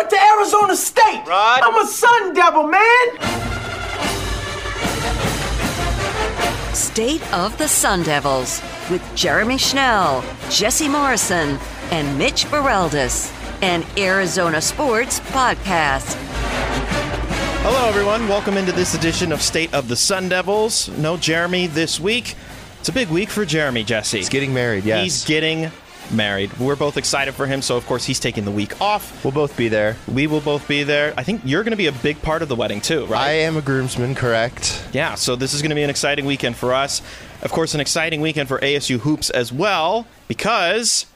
went 0.00 0.08
to 0.08 0.18
Arizona 0.34 0.74
State. 0.74 1.22
Rod. 1.26 1.60
I'm 1.62 1.76
a 1.76 1.86
Sun 1.86 2.32
Devil, 2.32 2.62
man. 2.62 3.06
State 6.74 7.34
of 7.34 7.56
the 7.58 7.68
Sun 7.68 8.04
Devils 8.04 8.62
with 8.90 9.02
Jeremy 9.14 9.58
Schnell, 9.58 10.24
Jesse 10.48 10.88
Morrison, 10.88 11.58
and 11.90 12.16
Mitch 12.16 12.46
Baraldis, 12.46 13.30
an 13.62 13.84
Arizona 13.98 14.62
Sports 14.62 15.20
podcast. 15.20 16.16
Hello, 17.62 17.86
everyone. 17.86 18.26
Welcome 18.26 18.56
into 18.56 18.72
this 18.72 18.94
edition 18.94 19.32
of 19.32 19.42
State 19.42 19.74
of 19.74 19.88
the 19.88 19.96
Sun 19.96 20.30
Devils. 20.30 20.88
No 20.96 21.18
Jeremy 21.18 21.66
this 21.66 22.00
week. 22.00 22.36
It's 22.78 22.88
a 22.88 22.92
big 22.92 23.10
week 23.10 23.28
for 23.28 23.44
Jeremy, 23.44 23.84
Jesse. 23.84 24.16
He's 24.16 24.30
getting 24.30 24.54
married, 24.54 24.84
yes. 24.84 25.02
He's 25.02 25.24
getting 25.26 25.70
married. 26.12 26.56
We're 26.58 26.76
both 26.76 26.96
excited 26.96 27.34
for 27.34 27.46
him, 27.46 27.62
so 27.62 27.76
of 27.76 27.86
course 27.86 28.04
he's 28.04 28.20
taking 28.20 28.44
the 28.44 28.50
week 28.50 28.80
off. 28.80 29.24
We'll 29.24 29.32
both 29.32 29.56
be 29.56 29.68
there. 29.68 29.96
We 30.06 30.26
will 30.26 30.40
both 30.40 30.66
be 30.66 30.82
there. 30.82 31.14
I 31.16 31.22
think 31.22 31.42
you're 31.44 31.62
going 31.62 31.72
to 31.72 31.76
be 31.76 31.86
a 31.86 31.92
big 31.92 32.20
part 32.22 32.42
of 32.42 32.48
the 32.48 32.56
wedding 32.56 32.80
too, 32.80 33.06
right? 33.06 33.20
I 33.20 33.32
am 33.32 33.56
a 33.56 33.62
groomsman, 33.62 34.14
correct? 34.14 34.84
Yeah, 34.92 35.14
so 35.14 35.36
this 35.36 35.54
is 35.54 35.62
going 35.62 35.70
to 35.70 35.74
be 35.74 35.82
an 35.82 35.90
exciting 35.90 36.26
weekend 36.26 36.56
for 36.56 36.74
us. 36.74 37.02
Of 37.42 37.52
course, 37.52 37.74
an 37.74 37.80
exciting 37.80 38.20
weekend 38.20 38.48
for 38.48 38.58
ASU 38.58 38.98
Hoops 38.98 39.30
as 39.30 39.52
well, 39.52 40.06
because 40.28 41.06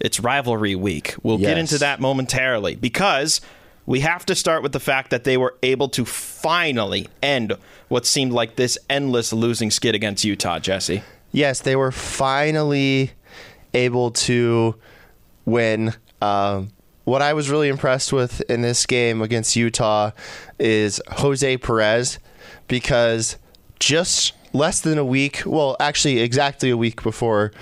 it's 0.00 0.20
rivalry 0.20 0.74
week. 0.74 1.14
We'll 1.22 1.38
get 1.38 1.58
into 1.58 1.78
that 1.78 2.00
momentarily, 2.00 2.74
because 2.74 3.40
we 3.86 4.00
have 4.00 4.26
to 4.26 4.34
start 4.34 4.62
with 4.62 4.72
the 4.72 4.80
fact 4.80 5.10
that 5.10 5.24
they 5.24 5.36
were 5.36 5.56
able 5.62 5.88
to 5.90 6.04
finally 6.04 7.08
end 7.22 7.52
what 7.88 8.06
seemed 8.06 8.32
like 8.32 8.56
this 8.56 8.78
endless 8.88 9.32
losing 9.32 9.70
skid 9.70 9.94
against 9.94 10.24
Utah, 10.24 10.58
Jesse. 10.58 11.02
Yes, 11.32 11.60
they 11.60 11.74
were 11.74 11.90
finally 11.90 13.12
able 13.74 14.10
to 14.10 14.74
win. 15.44 15.94
Um, 16.20 16.70
what 17.04 17.22
I 17.22 17.32
was 17.32 17.50
really 17.50 17.68
impressed 17.68 18.12
with 18.12 18.40
in 18.42 18.62
this 18.62 18.86
game 18.86 19.22
against 19.22 19.56
Utah 19.56 20.12
is 20.58 21.00
Jose 21.08 21.56
Perez 21.58 22.18
because 22.68 23.36
just 23.80 24.34
less 24.52 24.80
than 24.80 24.98
a 24.98 25.04
week, 25.04 25.42
well, 25.44 25.76
actually, 25.80 26.20
exactly 26.20 26.70
a 26.70 26.76
week 26.76 27.02
before 27.02 27.52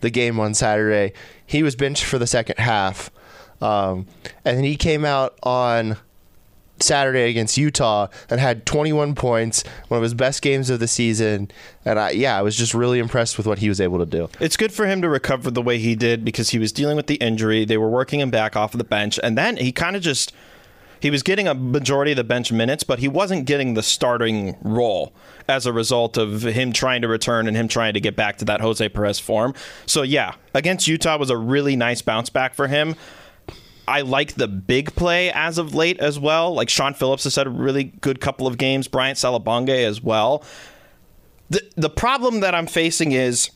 the 0.00 0.10
game 0.10 0.40
on 0.40 0.54
Saturday, 0.54 1.12
he 1.44 1.62
was 1.62 1.76
benched 1.76 2.04
for 2.04 2.18
the 2.18 2.26
second 2.26 2.58
half. 2.58 3.10
Um, 3.60 4.06
and 4.44 4.64
he 4.64 4.76
came 4.76 5.04
out 5.04 5.38
on 5.42 5.96
Saturday 6.82 7.30
against 7.30 7.56
Utah 7.56 8.08
and 8.30 8.40
had 8.40 8.66
21 8.66 9.14
points, 9.14 9.64
one 9.88 9.98
of 9.98 10.02
his 10.02 10.14
best 10.14 10.42
games 10.42 10.70
of 10.70 10.80
the 10.80 10.88
season. 10.88 11.50
And 11.84 11.98
I, 11.98 12.10
yeah, 12.10 12.38
I 12.38 12.42
was 12.42 12.56
just 12.56 12.74
really 12.74 12.98
impressed 12.98 13.36
with 13.36 13.46
what 13.46 13.58
he 13.58 13.68
was 13.68 13.80
able 13.80 13.98
to 13.98 14.06
do. 14.06 14.28
It's 14.40 14.56
good 14.56 14.72
for 14.72 14.86
him 14.86 15.02
to 15.02 15.08
recover 15.08 15.50
the 15.50 15.62
way 15.62 15.78
he 15.78 15.94
did 15.94 16.24
because 16.24 16.50
he 16.50 16.58
was 16.58 16.72
dealing 16.72 16.96
with 16.96 17.06
the 17.06 17.16
injury. 17.16 17.64
They 17.64 17.78
were 17.78 17.88
working 17.88 18.20
him 18.20 18.30
back 18.30 18.56
off 18.56 18.74
of 18.74 18.78
the 18.78 18.84
bench, 18.84 19.18
and 19.22 19.36
then 19.36 19.56
he 19.56 19.72
kind 19.72 19.96
of 19.96 20.02
just 20.02 20.32
he 21.00 21.10
was 21.10 21.22
getting 21.22 21.46
a 21.46 21.54
majority 21.54 22.12
of 22.12 22.16
the 22.16 22.24
bench 22.24 22.50
minutes, 22.50 22.82
but 22.82 22.98
he 22.98 23.08
wasn't 23.08 23.46
getting 23.46 23.74
the 23.74 23.82
starting 23.82 24.56
role 24.62 25.12
as 25.48 25.66
a 25.66 25.72
result 25.72 26.16
of 26.16 26.42
him 26.42 26.72
trying 26.72 27.02
to 27.02 27.08
return 27.08 27.46
and 27.46 27.56
him 27.56 27.68
trying 27.68 27.94
to 27.94 28.00
get 28.00 28.16
back 28.16 28.38
to 28.38 28.44
that 28.46 28.60
Jose 28.60 28.86
Perez 28.88 29.18
form. 29.18 29.54
So 29.86 30.02
yeah, 30.02 30.34
against 30.54 30.88
Utah 30.88 31.16
was 31.16 31.30
a 31.30 31.36
really 31.36 31.76
nice 31.76 32.02
bounce 32.02 32.30
back 32.30 32.54
for 32.54 32.66
him. 32.66 32.96
I 33.88 34.02
like 34.02 34.34
the 34.34 34.46
big 34.46 34.94
play 34.94 35.32
as 35.32 35.58
of 35.58 35.74
late 35.74 35.98
as 35.98 36.18
well. 36.18 36.52
Like 36.54 36.68
Shawn 36.68 36.94
Phillips 36.94 37.24
has 37.24 37.36
had 37.36 37.46
a 37.46 37.50
really 37.50 37.84
good 37.84 38.20
couple 38.20 38.46
of 38.46 38.58
games. 38.58 38.86
Bryant 38.86 39.18
Selebangue 39.18 39.84
as 39.84 40.02
well. 40.02 40.44
The 41.50 41.62
the 41.76 41.90
problem 41.90 42.40
that 42.40 42.54
I'm 42.54 42.66
facing 42.66 43.12
is 43.12 43.50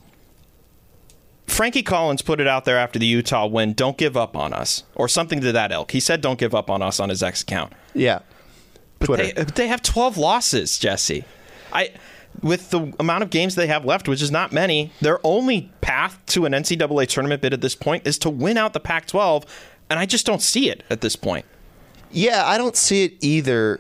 Frankie 1.47 1.83
Collins 1.83 2.23
put 2.23 2.41
it 2.41 2.47
out 2.47 2.65
there 2.65 2.79
after 2.79 2.99
the 2.99 3.07
Utah 3.07 3.47
win, 3.47 3.75
don't 3.75 3.99
give 3.99 4.17
up 4.17 4.37
on 4.37 4.53
us, 4.55 4.85
or 4.95 5.07
something 5.07 5.41
to 5.43 5.53
that 5.53 5.71
ilk. 5.71 5.91
He 5.91 6.01
said, 6.01 6.21
don't 6.23 6.39
give 6.39 6.55
up 6.55 6.71
on 6.71 6.81
us 6.81 6.99
on 6.99 7.11
his 7.11 7.23
X 7.23 7.43
account. 7.43 7.75
Yeah. 7.95 8.21
Twitter. 9.01 9.33
They, 9.33 9.45
they 9.45 9.69
have 9.69 9.83
12 9.83 10.17
losses, 10.17 10.79
Jesse. 10.79 11.25
I, 11.73 11.91
with 12.41 12.71
the 12.71 12.93
amount 12.99 13.23
of 13.23 13.31
games 13.31 13.55
they 13.55 13.67
have 13.67 13.85
left, 13.85 14.09
which 14.09 14.23
is 14.23 14.31
not 14.31 14.53
many, 14.53 14.93
their 15.01 15.19
only 15.25 15.71
path 15.81 16.19
to 16.27 16.47
an 16.47 16.53
NCAA 16.53 17.09
tournament 17.09 17.43
bid 17.43 17.53
at 17.53 17.61
this 17.61 17.75
point 17.75 18.07
is 18.07 18.19
to 18.19 18.31
win 18.31 18.57
out 18.57 18.73
the 18.73 18.81
Pac 18.81 19.07
12, 19.07 19.45
and 19.93 20.01
I 20.01 20.07
just 20.07 20.25
don't 20.25 20.41
see 20.41 20.71
it 20.71 20.83
at 20.89 21.03
this 21.03 21.17
point. 21.17 21.45
Yeah, 22.11 22.45
I 22.47 22.57
don't 22.57 22.77
see 22.77 23.05
it 23.05 23.15
either. 23.21 23.79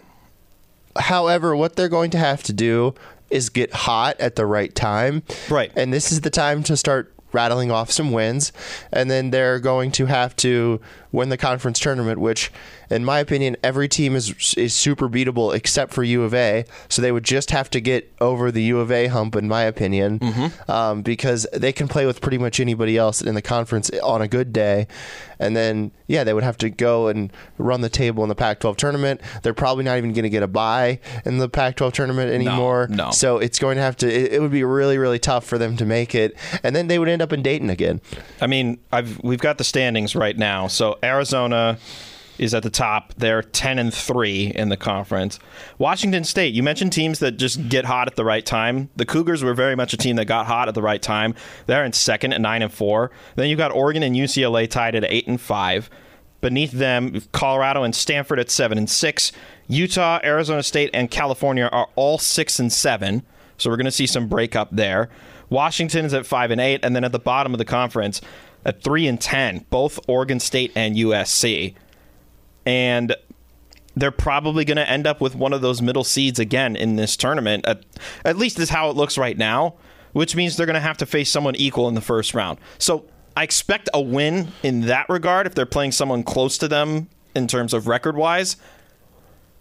However, 0.94 1.56
what 1.56 1.74
they're 1.74 1.88
going 1.88 2.10
to 2.10 2.18
have 2.18 2.42
to 2.42 2.52
do 2.52 2.94
is 3.30 3.48
get 3.48 3.72
hot 3.72 4.20
at 4.20 4.36
the 4.36 4.44
right 4.44 4.74
time. 4.74 5.22
Right. 5.48 5.72
And 5.74 5.90
this 5.90 6.12
is 6.12 6.20
the 6.20 6.28
time 6.28 6.62
to 6.64 6.76
start 6.76 7.14
rattling 7.32 7.70
off 7.70 7.90
some 7.90 8.12
wins. 8.12 8.52
And 8.92 9.10
then 9.10 9.30
they're 9.30 9.58
going 9.58 9.90
to 9.92 10.04
have 10.04 10.36
to 10.36 10.82
win 11.12 11.30
the 11.30 11.38
conference 11.38 11.78
tournament, 11.78 12.20
which, 12.20 12.52
in 12.92 13.04
my 13.04 13.18
opinion, 13.18 13.56
every 13.62 13.88
team 13.88 14.14
is 14.14 14.54
is 14.56 14.74
super 14.74 15.08
beatable 15.08 15.54
except 15.54 15.92
for 15.92 16.02
U 16.04 16.22
of 16.22 16.34
A. 16.34 16.64
So 16.88 17.02
they 17.02 17.12
would 17.12 17.24
just 17.24 17.50
have 17.50 17.70
to 17.70 17.80
get 17.80 18.12
over 18.20 18.50
the 18.52 18.62
U 18.64 18.80
of 18.80 18.90
A 18.92 19.06
hump, 19.08 19.34
in 19.36 19.48
my 19.48 19.62
opinion, 19.62 20.20
um, 20.68 21.02
because 21.02 21.46
they 21.52 21.72
can 21.72 21.88
play 21.88 22.06
with 22.06 22.20
pretty 22.20 22.38
much 22.38 22.60
anybody 22.60 22.96
else 22.96 23.22
in 23.22 23.34
the 23.34 23.42
conference 23.42 23.90
on 24.02 24.22
a 24.22 24.28
good 24.28 24.52
day. 24.52 24.86
And 25.38 25.56
then, 25.56 25.90
yeah, 26.06 26.22
they 26.22 26.32
would 26.34 26.44
have 26.44 26.56
to 26.58 26.70
go 26.70 27.08
and 27.08 27.32
run 27.58 27.80
the 27.80 27.88
table 27.88 28.22
in 28.22 28.28
the 28.28 28.34
Pac 28.36 28.60
12 28.60 28.76
tournament. 28.76 29.20
They're 29.42 29.52
probably 29.54 29.82
not 29.82 29.98
even 29.98 30.12
going 30.12 30.22
to 30.22 30.30
get 30.30 30.44
a 30.44 30.46
bye 30.46 31.00
in 31.24 31.38
the 31.38 31.48
Pac 31.48 31.74
12 31.76 31.92
tournament 31.94 32.30
anymore. 32.32 32.86
no. 32.88 33.10
So 33.10 33.38
it's 33.38 33.58
going 33.58 33.74
to 33.76 33.82
have 33.82 33.96
to, 33.96 34.06
it, 34.06 34.34
it 34.34 34.40
would 34.40 34.52
be 34.52 34.62
really, 34.62 34.98
really 34.98 35.18
tough 35.18 35.44
for 35.44 35.58
them 35.58 35.76
to 35.78 35.84
make 35.84 36.14
it. 36.14 36.36
And 36.62 36.76
then 36.76 36.86
they 36.86 36.96
would 36.98 37.08
end 37.08 37.22
up 37.22 37.32
in 37.32 37.42
Dayton 37.42 37.70
again. 37.70 38.00
I 38.40 38.46
mean, 38.46 38.78
I've 38.92 39.20
we've 39.24 39.40
got 39.40 39.58
the 39.58 39.64
standings 39.64 40.14
right 40.14 40.38
now. 40.38 40.68
So 40.68 40.98
Arizona 41.02 41.78
is 42.38 42.54
at 42.54 42.62
the 42.62 42.70
top. 42.70 43.14
They're 43.16 43.42
10 43.42 43.78
and 43.78 43.92
3 43.92 44.52
in 44.54 44.68
the 44.68 44.76
conference. 44.76 45.38
Washington 45.78 46.24
State, 46.24 46.54
you 46.54 46.62
mentioned 46.62 46.92
teams 46.92 47.18
that 47.20 47.32
just 47.32 47.68
get 47.68 47.84
hot 47.84 48.08
at 48.08 48.16
the 48.16 48.24
right 48.24 48.44
time. 48.44 48.90
The 48.96 49.06
Cougars 49.06 49.44
were 49.44 49.54
very 49.54 49.76
much 49.76 49.92
a 49.92 49.96
team 49.96 50.16
that 50.16 50.24
got 50.24 50.46
hot 50.46 50.68
at 50.68 50.74
the 50.74 50.82
right 50.82 51.02
time. 51.02 51.34
They're 51.66 51.84
in 51.84 51.92
second 51.92 52.32
at 52.32 52.40
9 52.40 52.62
and 52.62 52.72
4. 52.72 53.10
Then 53.36 53.48
you've 53.48 53.58
got 53.58 53.72
Oregon 53.72 54.02
and 54.02 54.16
UCLA 54.16 54.68
tied 54.68 54.94
at 54.94 55.04
8 55.04 55.28
and 55.28 55.40
5. 55.40 55.90
Beneath 56.40 56.72
them, 56.72 57.22
Colorado 57.30 57.84
and 57.84 57.94
Stanford 57.94 58.40
at 58.40 58.50
7 58.50 58.76
and 58.76 58.90
6. 58.90 59.32
Utah, 59.68 60.18
Arizona 60.24 60.62
State 60.62 60.90
and 60.92 61.10
California 61.10 61.68
are 61.70 61.88
all 61.94 62.18
6 62.18 62.58
and 62.58 62.72
7. 62.72 63.22
So 63.58 63.70
we're 63.70 63.76
going 63.76 63.84
to 63.84 63.92
see 63.92 64.06
some 64.06 64.28
breakup 64.28 64.68
there. 64.72 65.08
Washington 65.48 66.04
is 66.04 66.14
at 66.14 66.26
5 66.26 66.50
and 66.50 66.60
8 66.60 66.80
and 66.82 66.96
then 66.96 67.04
at 67.04 67.12
the 67.12 67.20
bottom 67.20 67.54
of 67.54 67.58
the 67.58 67.64
conference 67.64 68.20
at 68.64 68.82
3 68.82 69.06
and 69.06 69.20
10, 69.20 69.66
both 69.70 70.00
Oregon 70.08 70.40
State 70.40 70.72
and 70.74 70.96
USC. 70.96 71.74
And 72.64 73.14
they're 73.94 74.10
probably 74.10 74.64
going 74.64 74.76
to 74.76 74.88
end 74.88 75.06
up 75.06 75.20
with 75.20 75.34
one 75.34 75.52
of 75.52 75.60
those 75.60 75.82
middle 75.82 76.04
seeds 76.04 76.38
again 76.38 76.76
in 76.76 76.96
this 76.96 77.16
tournament. 77.16 77.66
At, 77.66 77.84
at 78.24 78.36
least 78.36 78.58
is 78.58 78.70
how 78.70 78.90
it 78.90 78.96
looks 78.96 79.18
right 79.18 79.36
now, 79.36 79.74
which 80.12 80.34
means 80.34 80.56
they're 80.56 80.66
going 80.66 80.74
to 80.74 80.80
have 80.80 80.98
to 80.98 81.06
face 81.06 81.30
someone 81.30 81.56
equal 81.56 81.88
in 81.88 81.94
the 81.94 82.00
first 82.00 82.34
round. 82.34 82.58
So 82.78 83.04
I 83.36 83.42
expect 83.42 83.88
a 83.92 84.00
win 84.00 84.48
in 84.62 84.82
that 84.82 85.08
regard 85.08 85.46
if 85.46 85.54
they're 85.54 85.66
playing 85.66 85.92
someone 85.92 86.22
close 86.22 86.58
to 86.58 86.68
them 86.68 87.08
in 87.34 87.46
terms 87.46 87.74
of 87.74 87.86
record 87.86 88.16
wise. 88.16 88.56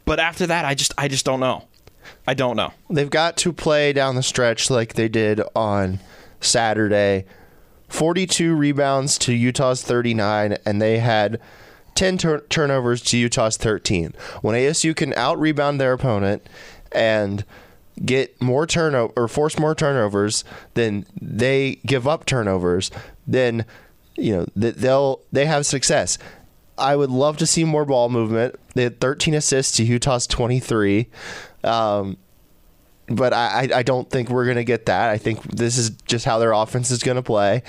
But 0.05 0.19
after 0.19 0.47
that, 0.47 0.65
I 0.65 0.75
just 0.75 0.93
I 0.97 1.07
just 1.07 1.25
don't 1.25 1.39
know. 1.39 1.67
I 2.27 2.33
don't 2.33 2.55
know. 2.55 2.73
They've 2.89 3.09
got 3.09 3.37
to 3.37 3.53
play 3.53 3.93
down 3.93 4.15
the 4.15 4.23
stretch 4.23 4.69
like 4.69 4.95
they 4.95 5.07
did 5.07 5.41
on 5.55 5.99
Saturday. 6.39 7.25
42 7.89 8.55
rebounds 8.55 9.17
to 9.19 9.33
Utah's 9.33 9.83
39, 9.83 10.57
and 10.65 10.81
they 10.81 10.99
had 10.99 11.39
10 11.95 12.17
tur- 12.17 12.45
turnovers 12.49 13.01
to 13.03 13.17
Utah's 13.17 13.57
13. 13.57 14.13
When 14.41 14.55
ASU 14.55 14.95
can 14.95 15.13
out 15.15 15.39
rebound 15.39 15.79
their 15.79 15.93
opponent 15.93 16.47
and 16.91 17.43
get 18.05 18.41
more 18.41 18.65
turnover 18.65 19.13
or 19.15 19.27
force 19.27 19.59
more 19.59 19.75
turnovers 19.75 20.43
than 20.73 21.05
they 21.21 21.79
give 21.85 22.07
up 22.07 22.25
turnovers, 22.25 22.89
then 23.27 23.65
you 24.17 24.35
know 24.35 24.45
th- 24.59 24.75
they'll 24.75 25.21
they 25.31 25.45
have 25.45 25.65
success. 25.65 26.17
I 26.77 26.95
would 26.95 27.11
love 27.11 27.37
to 27.37 27.45
see 27.45 27.63
more 27.63 27.85
ball 27.85 28.09
movement. 28.09 28.55
They 28.73 28.83
had 28.83 28.99
13 28.99 29.33
assists 29.35 29.77
to 29.77 29.83
Utah's 29.83 30.25
23. 30.25 31.07
Um, 31.63 32.17
but 33.07 33.33
I, 33.33 33.67
I- 33.71 33.77
I 33.79 33.83
don't 33.83 34.09
think 34.09 34.29
we're 34.29 34.45
going 34.45 34.57
to 34.57 34.63
get 34.63 34.85
that. 34.87 35.09
I 35.09 35.17
think 35.17 35.43
this 35.43 35.77
is 35.77 35.91
just 36.07 36.25
how 36.25 36.39
their 36.39 36.53
offense 36.53 36.89
is 36.89 37.03
going 37.03 37.17
to 37.17 37.21
play. 37.23 37.61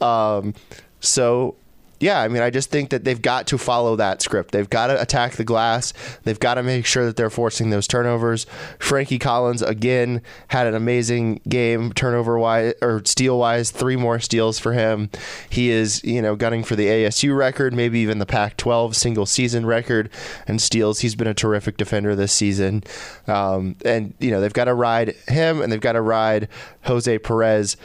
Um, 0.00 0.54
so, 1.00 1.54
yeah, 2.00 2.20
I 2.20 2.28
mean, 2.28 2.42
I 2.42 2.50
just 2.50 2.70
think 2.70 2.90
that 2.90 3.04
they've 3.04 3.20
got 3.20 3.46
to 3.48 3.58
follow 3.58 3.96
that 3.96 4.22
script. 4.22 4.52
They've 4.52 4.68
got 4.68 4.88
to 4.88 5.00
attack 5.00 5.32
the 5.32 5.44
glass. 5.44 5.92
They've 6.24 6.38
got 6.38 6.54
to 6.54 6.62
make 6.62 6.86
sure 6.86 7.04
that 7.06 7.16
they're 7.16 7.30
forcing 7.30 7.70
those 7.70 7.86
turnovers. 7.86 8.46
Frankie 8.78 9.18
Collins 9.18 9.62
again 9.62 10.22
had 10.48 10.66
an 10.66 10.74
amazing 10.74 11.40
game, 11.48 11.92
turnover 11.92 12.38
wise 12.38 12.74
or 12.80 13.02
steal 13.04 13.38
wise. 13.38 13.70
Three 13.70 13.96
more 13.96 14.20
steals 14.20 14.58
for 14.58 14.72
him. 14.72 15.10
He 15.50 15.70
is, 15.70 16.02
you 16.04 16.22
know, 16.22 16.36
gunning 16.36 16.62
for 16.62 16.76
the 16.76 16.86
ASU 16.86 17.36
record, 17.36 17.74
maybe 17.74 17.98
even 17.98 18.18
the 18.18 18.26
Pac-12 18.26 18.94
single 18.94 19.26
season 19.26 19.66
record 19.66 20.10
and 20.46 20.62
steals. 20.62 21.00
He's 21.00 21.16
been 21.16 21.26
a 21.26 21.34
terrific 21.34 21.76
defender 21.76 22.14
this 22.14 22.32
season, 22.32 22.84
um, 23.26 23.76
and 23.84 24.14
you 24.20 24.30
know 24.30 24.40
they've 24.40 24.52
got 24.52 24.64
to 24.64 24.74
ride 24.74 25.16
him 25.26 25.60
and 25.60 25.72
they've 25.72 25.80
got 25.80 25.92
to 25.92 26.00
ride 26.00 26.48
Jose 26.84 27.18
Perez 27.18 27.76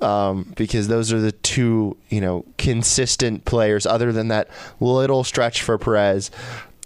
um, 0.00 0.52
because 0.56 0.88
those 0.88 1.12
are 1.12 1.20
the 1.20 1.32
two, 1.32 1.96
you 2.08 2.20
know, 2.20 2.44
consistent 2.58 3.44
players 3.44 3.86
other 3.86 4.12
than 4.12 4.28
that 4.28 4.48
little 4.78 5.24
stretch 5.24 5.62
for 5.62 5.78
Perez. 5.78 6.30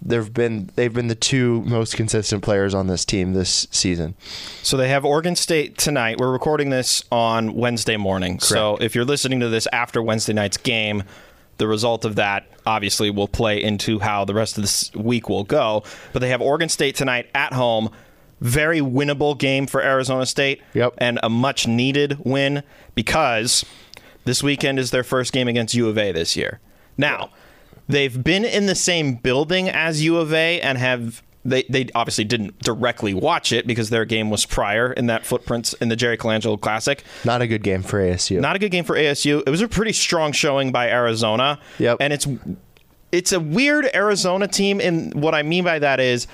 They've 0.03 0.33
been 0.33 0.71
they've 0.75 0.93
been 0.93 1.09
the 1.09 1.15
two 1.15 1.63
most 1.63 1.97
consistent 1.97 2.43
players 2.43 2.75
on 2.75 2.89
this 2.89 3.05
team 3.07 3.33
this 3.33 3.67
season. 3.71 4.15
So 4.63 4.77
they 4.77 4.89
have 4.89 5.05
Oregon 5.05 5.35
State 5.35 5.79
tonight. 5.79 6.19
We're 6.19 6.33
recording 6.33 6.69
this 6.69 7.05
on 7.11 7.55
Wednesday 7.55 7.97
morning. 7.97 8.39
So 8.41 8.77
if 8.77 8.95
you're 8.95 9.07
listening 9.07 9.41
to 9.41 9.49
this 9.49 9.67
after 9.73 10.03
Wednesday 10.03 10.35
night's 10.35 10.59
game, 10.59 11.05
the 11.57 11.67
result 11.67 12.05
of 12.05 12.17
that 12.17 12.47
obviously 12.67 13.11
will 13.11 13.29
play 13.29 13.63
into 13.63 13.99
how 13.99 14.25
the 14.25 14.35
rest 14.35 14.59
of 14.59 14.65
this 14.65 14.93
week 14.95 15.29
will 15.29 15.45
go. 15.45 15.85
But 16.13 16.19
they 16.19 16.29
have 16.29 16.43
Oregon 16.43 16.69
State 16.69 16.97
tonight 16.97 17.31
at 17.35 17.53
home. 17.53 17.91
Very 18.41 18.81
winnable 18.81 19.39
game 19.39 19.67
for 19.67 19.83
Arizona 19.83 20.27
State. 20.27 20.63
Yep. 20.75 20.95
And 20.99 21.19
a 21.23 21.29
much 21.29 21.67
needed 21.67 22.19
win 22.25 22.63
because 22.95 23.65
this 24.25 24.43
weekend 24.43 24.79
is 24.79 24.91
their 24.91 25.05
first 25.05 25.33
game 25.33 25.49
against 25.49 25.75
U 25.75 25.89
of 25.89 25.99
A 25.99 26.13
this 26.13 26.37
year. 26.37 26.61
Now, 26.97 27.31
they've 27.89 28.23
been 28.23 28.45
in 28.45 28.67
the 28.67 28.75
same 28.75 29.15
building 29.17 29.69
as 29.69 30.03
U 30.03 30.17
of 30.19 30.33
A 30.33 30.61
and 30.61 30.79
have 30.79 31.23
they, 31.45 31.65
they 31.65 31.89
obviously 31.95 32.25
didn't 32.25 32.59
directly 32.61 33.13
watch 33.13 33.53
it 33.53 33.67
because 33.67 33.91
their 33.91 34.05
game 34.05 34.31
was 34.31 34.47
prior 34.47 34.93
in 34.93 35.07
that 35.07 35.27
footprints 35.27 35.75
in 35.75 35.91
the 35.91 35.97
Jerry 35.97 36.17
Colangelo 36.17 36.59
Classic. 36.59 37.05
Not 37.25 37.43
a 37.43 37.47
good 37.47 37.63
game 37.63 37.83
for 37.83 38.01
ASU. 38.01 38.41
Not 38.41 38.57
a 38.57 38.59
good 38.59 38.71
game 38.71 38.85
for 38.85 38.97
ASU. 38.97 39.43
It 39.47 39.51
was 39.51 39.61
a 39.61 39.69
pretty 39.69 39.93
strong 39.93 40.33
showing 40.33 40.73
by 40.73 40.89
Arizona. 40.89 41.61
Yep. 41.79 41.99
And 42.01 42.13
it's 42.13 42.27
it's 43.13 43.33
a 43.33 43.39
weird 43.39 43.89
Arizona 43.95 44.49
team 44.49 44.81
and 44.81 45.15
what 45.15 45.35
I 45.35 45.43
mean 45.43 45.65
by 45.65 45.79
that 45.79 46.01
is 46.01 46.27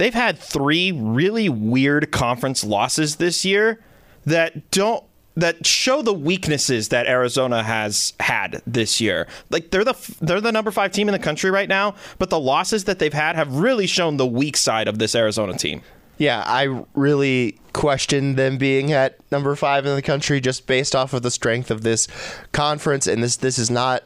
they've 0.00 0.14
had 0.14 0.38
three 0.38 0.92
really 0.92 1.50
weird 1.50 2.10
conference 2.10 2.64
losses 2.64 3.16
this 3.16 3.44
year 3.44 3.78
that 4.24 4.70
don't 4.70 5.04
that 5.36 5.64
show 5.66 6.00
the 6.00 6.14
weaknesses 6.14 6.88
that 6.88 7.06
Arizona 7.06 7.62
has 7.62 8.14
had 8.18 8.62
this 8.66 9.00
year. 9.00 9.28
Like 9.50 9.70
they're 9.70 9.84
the 9.84 10.16
they're 10.22 10.40
the 10.40 10.52
number 10.52 10.70
5 10.70 10.90
team 10.90 11.08
in 11.08 11.12
the 11.12 11.18
country 11.18 11.50
right 11.50 11.68
now, 11.68 11.96
but 12.18 12.30
the 12.30 12.40
losses 12.40 12.84
that 12.84 12.98
they've 12.98 13.12
had 13.12 13.36
have 13.36 13.56
really 13.56 13.86
shown 13.86 14.16
the 14.16 14.26
weak 14.26 14.56
side 14.56 14.88
of 14.88 14.98
this 14.98 15.14
Arizona 15.14 15.52
team. 15.56 15.82
Yeah, 16.16 16.42
I 16.46 16.84
really 16.94 17.58
question 17.74 18.36
them 18.36 18.56
being 18.56 18.92
at 18.92 19.18
number 19.30 19.54
five 19.54 19.86
in 19.86 19.94
the 19.94 20.02
country 20.02 20.40
just 20.40 20.66
based 20.66 20.94
off 20.94 21.14
of 21.14 21.22
the 21.22 21.30
strength 21.30 21.70
of 21.70 21.82
this 21.82 22.08
conference. 22.52 23.06
And 23.06 23.22
this 23.22 23.36
this 23.36 23.58
is 23.58 23.70
not 23.70 24.02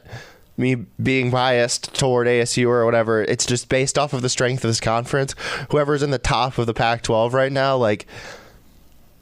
me 0.57 0.75
being 1.01 1.31
biased 1.31 1.93
toward 1.93 2.27
ASU 2.27 2.67
or 2.67 2.85
whatever. 2.85 3.23
It's 3.23 3.45
just 3.45 3.69
based 3.69 3.97
off 3.97 4.13
of 4.13 4.21
the 4.21 4.29
strength 4.29 4.63
of 4.63 4.69
this 4.69 4.79
conference. 4.79 5.35
Whoever's 5.71 6.03
in 6.03 6.11
the 6.11 6.17
top 6.17 6.57
of 6.57 6.65
the 6.65 6.73
Pac-12 6.73 7.33
right 7.33 7.51
now, 7.51 7.77
like. 7.77 8.05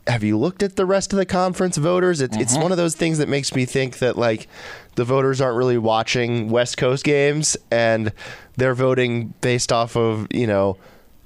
Have 0.06 0.22
you 0.22 0.38
looked 0.38 0.62
at 0.64 0.76
the 0.76 0.86
rest 0.86 1.14
of 1.14 1.18
the 1.18 1.26
conference 1.26 1.78
voters? 1.78 2.20
It's, 2.20 2.36
it's 2.36 2.58
one 2.58 2.74
of 2.74 2.78
those 2.78 2.94
things 2.94 3.20
that 3.20 3.30
makes 3.30 3.56
me 3.56 3.64
think 3.64 4.00
that 4.00 4.18
like 4.18 4.50
the 4.96 5.06
voters 5.06 5.40
aren't 5.40 5.56
really 5.56 5.78
watching 5.78 6.50
West 6.50 6.76
Coast 6.76 7.06
games 7.06 7.56
and 7.72 8.12
they're 8.58 8.76
voting 8.76 9.34
based 9.42 9.72
off 9.72 9.96
of 9.96 10.28
you 10.32 10.48
know 10.48 10.78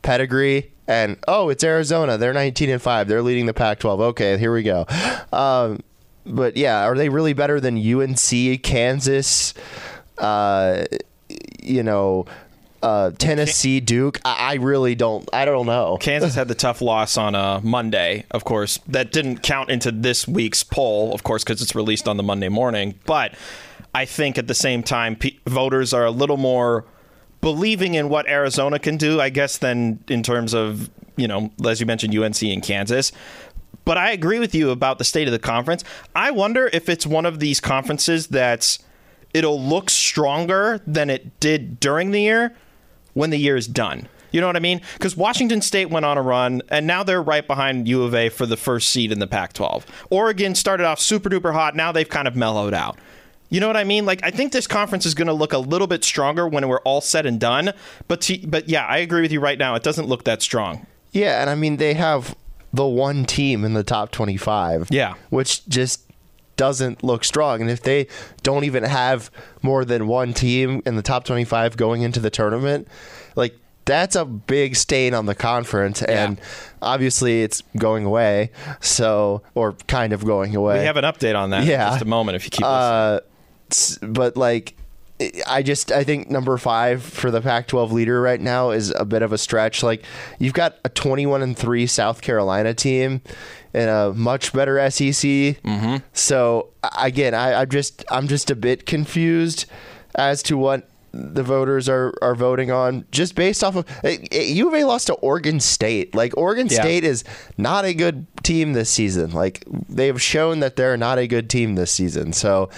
pedigree 0.01 0.71
and 0.88 1.18
oh 1.27 1.50
it's 1.50 1.63
arizona 1.63 2.18
they're 2.18 2.33
19 2.33 2.69
and 2.69 2.81
5 2.81 3.07
they're 3.07 3.21
leading 3.21 3.45
the 3.45 3.54
pac 3.54 3.80
12 3.80 4.00
okay 4.00 4.38
here 4.38 4.54
we 4.54 4.63
go 4.63 4.86
um, 5.33 5.80
but 6.25 6.56
yeah 6.56 6.83
are 6.83 6.95
they 6.95 7.09
really 7.09 7.33
better 7.33 7.59
than 7.59 7.77
unc 7.77 8.63
kansas 8.63 9.54
uh, 10.19 10.85
you 11.61 11.83
know 11.83 12.25
uh, 12.83 13.11
tennessee 13.17 13.79
duke 13.79 14.19
I, 14.23 14.51
I 14.51 14.53
really 14.55 14.93
don't 14.93 15.27
i 15.33 15.45
don't 15.45 15.65
know 15.65 15.97
Kansas 15.99 16.35
had 16.35 16.47
the 16.47 16.55
tough 16.55 16.81
loss 16.81 17.17
on 17.17 17.33
a 17.33 17.59
Monday, 17.63 18.25
of 18.31 18.43
course. 18.43 18.79
That 18.87 19.11
didn't 19.11 19.41
count 19.41 19.69
into 19.71 19.91
this 19.91 20.27
week's 20.27 20.63
poll, 20.63 21.13
of 21.13 21.23
course, 21.23 21.43
because 21.43 21.61
it's 21.61 21.75
released 21.75 22.07
on 22.07 22.17
the 22.17 22.23
Monday 22.23 22.49
morning. 22.49 22.95
But 23.05 23.33
I 23.93 24.05
think 24.05 24.37
at 24.37 24.47
the 24.47 24.53
same 24.53 24.83
time, 24.83 25.15
pe 25.15 25.31
voters 25.47 25.93
are 25.93 26.05
a 26.05 26.11
little 26.11 26.37
more 26.37 26.85
believing 27.41 27.95
in 27.95 28.09
what 28.09 28.27
Arizona 28.27 28.79
can 28.79 28.97
do, 28.97 29.19
I 29.19 29.29
guess, 29.29 29.57
than 29.57 30.03
in 30.07 30.23
terms 30.23 30.53
of, 30.53 30.89
you 31.15 31.27
know, 31.27 31.51
as 31.65 31.79
you 31.79 31.85
mentioned, 31.85 32.15
UNC 32.15 32.41
and 32.43 32.61
Kansas. 32.63 33.11
But 33.85 33.97
I 33.97 34.11
agree 34.11 34.39
with 34.39 34.53
you 34.53 34.69
about 34.71 34.97
the 34.97 35.03
state 35.03 35.27
of 35.27 35.31
the 35.31 35.39
conference. 35.39 35.83
I 36.15 36.31
wonder 36.31 36.69
if 36.73 36.89
it's 36.89 37.07
one 37.07 37.25
of 37.25 37.39
these 37.39 37.59
conferences 37.59 38.27
that's 38.27 38.79
it'll 39.37 39.61
look 39.61 39.89
stronger 39.89 40.81
than 40.87 41.09
it 41.09 41.39
did 41.39 41.79
during 41.79 42.11
the 42.11 42.21
year 42.21 42.55
when 43.13 43.29
the 43.29 43.37
year 43.37 43.55
is 43.55 43.67
done. 43.67 44.07
You 44.31 44.41
know 44.41 44.47
what 44.47 44.57
I 44.57 44.59
mean? 44.59 44.81
Because 44.93 45.15
Washington 45.15 45.61
State 45.61 45.89
went 45.89 46.05
on 46.05 46.17
a 46.17 46.21
run, 46.21 46.61
and 46.69 46.85
now 46.85 47.01
they're 47.03 47.21
right 47.23 47.45
behind 47.47 47.87
U 47.87 48.03
of 48.03 48.13
A 48.13 48.29
for 48.29 48.45
the 48.45 48.57
first 48.57 48.89
seed 48.89 49.11
in 49.11 49.19
the 49.19 49.27
Pac 49.27 49.53
12. 49.53 49.85
Oregon 50.09 50.53
started 50.53 50.85
off 50.85 50.99
super 50.99 51.29
duper 51.29 51.53
hot. 51.53 51.75
Now 51.75 51.91
they've 51.93 52.09
kind 52.09 52.27
of 52.27 52.35
mellowed 52.35 52.73
out. 52.73 52.97
You 53.49 53.61
know 53.61 53.67
what 53.67 53.77
I 53.77 53.85
mean? 53.85 54.05
Like 54.05 54.19
I 54.23 54.31
think 54.31 54.51
this 54.51 54.67
conference 54.67 55.05
is 55.05 55.13
going 55.13 55.27
to 55.27 55.33
look 55.33 55.53
a 55.53 55.57
little 55.57 55.87
bit 55.87 56.03
stronger 56.03 56.45
when 56.47 56.67
we're 56.67 56.81
all 56.81 56.99
said 56.99 57.25
and 57.25 57.39
done. 57.39 57.71
But 58.09 58.19
to, 58.21 58.37
but 58.45 58.67
yeah, 58.67 58.85
I 58.85 58.97
agree 58.97 59.21
with 59.21 59.31
you 59.31 59.39
right 59.39 59.57
now. 59.57 59.75
It 59.75 59.83
doesn't 59.83 60.07
look 60.07 60.25
that 60.25 60.41
strong. 60.41 60.85
yeah 61.13 61.39
and 61.41 61.49
i 61.49 61.55
mean 61.55 61.77
they 61.77 61.93
have 61.93 62.35
the 62.73 62.85
one 62.85 63.23
team 63.25 63.63
in 63.63 63.73
the 63.73 63.83
top 63.83 64.11
25 64.11 64.89
Yeah. 64.91 65.13
which 65.29 65.65
just 65.69 66.01
doesn't 66.57 67.04
look 67.04 67.24
strong. 67.24 67.62
And 67.62 67.69
if 67.69 67.81
they 67.81 68.07
don't 68.44 68.63
even 68.65 68.83
have 68.83 69.31
more 69.62 69.86
than 69.86 70.07
one 70.07 70.33
team 70.33 70.81
in 70.86 70.95
the 70.95 71.01
top 71.01 71.24
25 71.24 71.77
going 71.77 72.01
into 72.01 72.19
the 72.19 72.30
tournament 72.30 72.88
like 73.36 73.56
that's 73.86 74.18
a 74.18 74.25
big 74.25 74.75
stain 74.75 75.13
on 75.13 75.27
the 75.27 75.36
conference. 75.36 76.01
And 76.04 76.42
obviously 76.81 77.44
it's 77.44 77.63
going 77.77 78.04
away. 78.04 78.51
So 78.81 79.44
or 79.56 79.74
kind 79.88 80.12
of 80.12 80.25
going 80.25 80.56
away. 80.57 80.80
We 80.80 80.86
have 80.86 80.98
an 80.98 81.06
update 81.06 81.38
on 81.39 81.51
that 81.51 81.63
Yeah. 81.63 81.86
in 81.88 81.92
just 81.94 82.01
a 82.01 82.06
moment 82.06 82.36
if 82.36 82.44
you 82.44 82.50
keep 82.50 82.65
listening. 82.65 82.81
uh, 82.81 83.19
but 84.13 84.36
like 84.36 84.75
I 85.47 85.63
just 85.63 85.91
I 85.91 86.03
think 86.03 86.29
number 86.29 86.57
five 86.57 87.01
for 87.01 87.31
the 87.31 87.41
Pac-12 87.41 87.91
leader 87.91 88.21
right 88.21 88.39
now 88.39 88.69
is 88.69 88.93
a 88.95 89.05
bit 89.05 89.21
of 89.23 89.33
a 89.33 89.37
stretch. 89.37 89.81
Like 89.81 90.03
you've 90.37 90.53
got 90.53 90.77
a 90.85 90.89
21 90.89 91.41
and 91.41 91.57
three 91.57 91.87
South 91.87 92.21
Carolina 92.21 92.73
team 92.73 93.21
and 93.73 93.89
a 93.89 94.13
much 94.13 94.53
better 94.53 94.77
SEC. 94.91 95.11
Mm-hmm. 95.11 95.97
So 96.13 96.69
again, 96.99 97.33
I, 97.33 97.61
I'm 97.61 97.69
just 97.69 98.05
I'm 98.11 98.27
just 98.27 98.51
a 98.51 98.55
bit 98.55 98.85
confused 98.85 99.65
as 100.15 100.43
to 100.43 100.57
what 100.57 100.89
the 101.17 101.43
voters 101.43 101.89
are, 101.89 102.13
are 102.21 102.35
voting 102.35 102.69
on 102.71 103.05
just 103.11 103.33
based 103.35 103.63
off 103.63 103.75
of 103.75 103.85
eh, 104.03 104.17
eh, 104.31 104.41
U 104.43 104.67
of 104.67 104.73
A 104.73 104.83
lost 104.83 105.07
to 105.07 105.13
Oregon 105.15 105.59
State. 105.59 106.13
Like 106.13 106.37
Oregon 106.37 106.67
Yeah. 106.67 106.81
State 106.81 107.03
is 107.03 107.23
not 107.57 107.85
a 107.85 107.93
good 107.93 108.27
team 108.43 108.73
this 108.73 108.89
season. 108.89 109.31
Like 109.31 109.63
they 109.89 110.07
have 110.07 110.21
shown 110.21 110.59
that 110.59 110.75
they're 110.75 110.97
not 110.97 111.17
a 111.17 111.27
good 111.27 111.49
team 111.49 111.75
this 111.75 111.91
season. 111.91 112.33
So, 112.33 112.69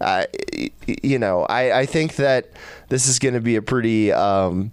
uh, 0.00 0.24
you 0.86 1.18
know, 1.18 1.42
I, 1.42 1.80
I 1.80 1.86
think 1.86 2.16
that 2.16 2.50
this 2.88 3.08
is 3.08 3.18
going 3.18 3.34
to 3.34 3.40
be 3.40 3.56
a 3.56 3.62
pretty 3.62 4.12
um, 4.12 4.70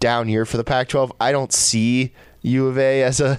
down 0.00 0.28
year 0.28 0.44
for 0.44 0.56
the 0.56 0.64
Pac-12. 0.64 1.12
I 1.20 1.32
don't 1.32 1.52
see 1.52 2.12
U 2.42 2.66
of 2.66 2.76
A 2.78 3.02
as 3.02 3.20
a 3.20 3.38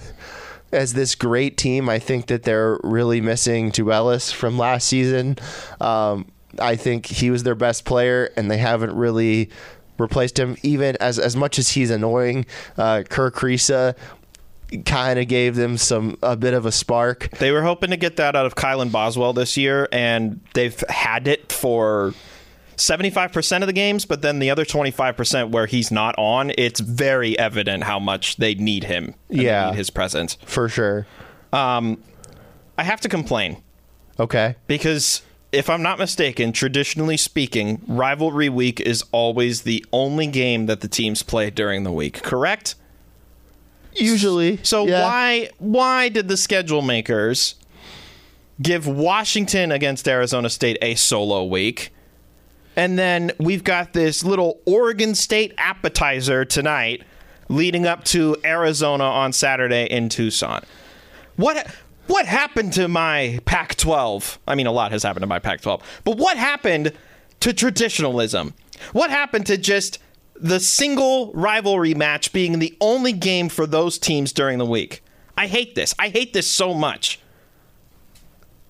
as 0.72 0.94
this 0.94 1.14
great 1.14 1.56
team. 1.56 1.88
I 1.88 1.98
think 1.98 2.26
that 2.26 2.42
they're 2.42 2.78
really 2.82 3.20
missing 3.20 3.70
Tubelis 3.70 4.32
from 4.32 4.58
last 4.58 4.88
season. 4.88 5.36
Um, 5.80 6.26
I 6.60 6.76
think 6.76 7.06
he 7.06 7.30
was 7.30 7.42
their 7.42 7.54
best 7.54 7.84
player, 7.84 8.30
and 8.36 8.50
they 8.50 8.58
haven't 8.58 8.94
really 8.94 9.50
replaced 9.98 10.38
him. 10.38 10.56
Even 10.62 10.96
as 11.00 11.18
as 11.18 11.36
much 11.36 11.58
as 11.58 11.70
he's 11.70 11.90
annoying, 11.90 12.46
uh, 12.76 13.02
Kerr 13.08 13.30
Kriisa 13.30 13.96
kind 14.84 15.18
of 15.18 15.28
gave 15.28 15.54
them 15.54 15.76
some 15.78 16.18
a 16.22 16.36
bit 16.36 16.52
of 16.52 16.66
a 16.66 16.72
spark. 16.72 17.30
They 17.38 17.52
were 17.52 17.62
hoping 17.62 17.90
to 17.90 17.96
get 17.96 18.16
that 18.16 18.34
out 18.34 18.46
of 18.46 18.54
Kylan 18.56 18.90
Boswell 18.90 19.32
this 19.32 19.56
year, 19.56 19.88
and 19.92 20.40
they've 20.54 20.78
had 20.88 21.28
it 21.28 21.52
for 21.52 22.14
75% 22.76 23.60
of 23.62 23.68
the 23.68 23.72
games, 23.72 24.04
but 24.04 24.22
then 24.22 24.38
the 24.38 24.50
other 24.50 24.64
25% 24.64 25.50
where 25.50 25.66
he's 25.66 25.90
not 25.90 26.14
on, 26.18 26.52
it's 26.58 26.80
very 26.80 27.38
evident 27.38 27.84
how 27.84 27.98
much 27.98 28.36
they 28.36 28.54
need 28.54 28.84
him. 28.84 29.14
Yeah. 29.30 29.70
need 29.70 29.76
his 29.76 29.88
presence. 29.88 30.36
For 30.44 30.68
sure. 30.68 31.06
I 31.52 31.96
have 32.82 33.00
to 33.02 33.08
complain 33.08 33.62
Okay. 34.18 34.56
because 34.66 35.22
if 35.52 35.70
I'm 35.70 35.82
not 35.82 35.98
mistaken, 35.98 36.52
traditionally 36.52 37.16
speaking, 37.16 37.80
rivalry 37.86 38.48
week 38.48 38.80
is 38.80 39.04
always 39.12 39.62
the 39.62 39.84
only 39.92 40.26
game 40.26 40.66
that 40.66 40.80
the 40.80 40.88
teams 40.88 41.22
play 41.22 41.50
during 41.50 41.84
the 41.84 41.92
week, 41.92 42.22
correct? 42.22 42.74
Usually. 43.94 44.58
So 44.62 44.86
yeah. 44.86 45.02
why 45.02 45.50
why 45.58 46.08
did 46.08 46.28
the 46.28 46.36
schedule 46.36 46.82
makers 46.82 47.54
give 48.60 48.86
Washington 48.86 49.72
against 49.72 50.06
Arizona 50.06 50.50
State 50.50 50.78
a 50.82 50.94
solo 50.94 51.44
week? 51.44 51.92
And 52.76 52.98
then 52.98 53.32
we've 53.38 53.64
got 53.64 53.94
this 53.94 54.22
little 54.22 54.60
Oregon 54.66 55.14
State 55.14 55.54
appetizer 55.56 56.44
tonight 56.44 57.02
leading 57.48 57.86
up 57.86 58.04
to 58.04 58.36
Arizona 58.44 59.04
on 59.04 59.32
Saturday 59.32 59.86
in 59.86 60.10
Tucson. 60.10 60.62
What 61.36 61.66
what 62.06 62.26
happened 62.26 62.72
to 62.74 62.88
my 62.88 63.40
Pac-12? 63.44 64.38
I 64.46 64.54
mean 64.54 64.66
a 64.66 64.72
lot 64.72 64.92
has 64.92 65.02
happened 65.02 65.22
to 65.22 65.26
my 65.26 65.38
Pac-12. 65.38 65.80
But 66.04 66.16
what 66.16 66.36
happened 66.36 66.92
to 67.40 67.52
traditionalism? 67.52 68.54
What 68.92 69.10
happened 69.10 69.46
to 69.46 69.56
just 69.56 69.98
the 70.34 70.60
single 70.60 71.32
rivalry 71.32 71.94
match 71.94 72.32
being 72.32 72.58
the 72.58 72.76
only 72.80 73.12
game 73.12 73.48
for 73.48 73.66
those 73.66 73.98
teams 73.98 74.32
during 74.32 74.58
the 74.58 74.66
week? 74.66 75.02
I 75.36 75.46
hate 75.46 75.74
this. 75.74 75.94
I 75.98 76.08
hate 76.08 76.32
this 76.32 76.50
so 76.50 76.74
much. 76.74 77.20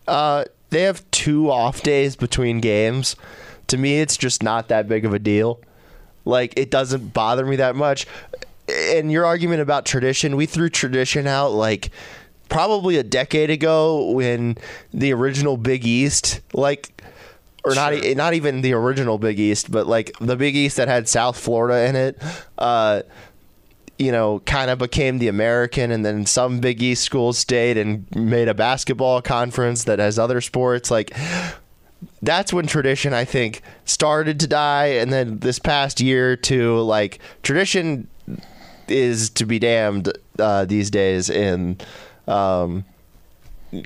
Uh, 0.06 0.44
they 0.70 0.82
have 0.82 1.08
two 1.10 1.50
off 1.50 1.82
days 1.82 2.16
between 2.16 2.60
games. 2.60 3.16
To 3.68 3.76
me, 3.76 4.00
it's 4.00 4.16
just 4.16 4.42
not 4.42 4.68
that 4.68 4.88
big 4.88 5.04
of 5.04 5.12
a 5.12 5.18
deal. 5.18 5.60
Like 6.24 6.54
it 6.56 6.70
doesn't 6.70 7.12
bother 7.12 7.46
me 7.46 7.56
that 7.56 7.76
much. 7.76 8.06
And 8.68 9.12
your 9.12 9.24
argument 9.24 9.62
about 9.62 9.86
tradition, 9.86 10.36
we 10.36 10.46
threw 10.46 10.68
tradition 10.68 11.26
out 11.26 11.52
like 11.52 11.90
probably 12.48 12.96
a 12.96 13.02
decade 13.02 13.50
ago 13.50 14.10
when 14.10 14.56
the 14.92 15.12
original 15.12 15.56
Big 15.56 15.84
East, 15.84 16.40
like, 16.52 17.02
or 17.64 17.74
not 17.74 17.94
e- 17.94 18.14
not 18.14 18.34
even 18.34 18.60
the 18.60 18.72
original 18.72 19.18
Big 19.18 19.38
East, 19.38 19.70
but 19.70 19.86
like 19.86 20.12
the 20.20 20.36
Big 20.36 20.54
East 20.54 20.76
that 20.76 20.88
had 20.88 21.08
South 21.08 21.38
Florida 21.38 21.88
in 21.88 21.96
it. 21.96 22.22
Uh, 22.56 23.02
you 23.98 24.12
know, 24.12 24.40
kind 24.40 24.70
of 24.70 24.78
became 24.78 25.18
the 25.18 25.28
American, 25.28 25.90
and 25.90 26.04
then 26.04 26.26
some 26.26 26.60
Big 26.60 26.82
East 26.82 27.02
schools 27.02 27.38
stayed 27.38 27.78
and 27.78 28.06
made 28.14 28.46
a 28.46 28.52
basketball 28.52 29.22
conference 29.22 29.84
that 29.84 29.98
has 29.98 30.18
other 30.18 30.42
sports. 30.42 30.90
Like, 30.90 31.16
that's 32.20 32.52
when 32.52 32.66
tradition, 32.66 33.14
I 33.14 33.24
think, 33.24 33.62
started 33.86 34.38
to 34.40 34.46
die. 34.46 34.88
And 34.88 35.10
then 35.10 35.38
this 35.38 35.58
past 35.58 35.98
year 35.98 36.36
two, 36.36 36.78
like, 36.80 37.20
tradition 37.42 38.06
is 38.86 39.30
to 39.30 39.46
be 39.46 39.58
damned 39.58 40.12
uh, 40.38 40.66
these 40.66 40.90
days 40.90 41.30
in. 41.30 41.78
Um, 42.26 42.84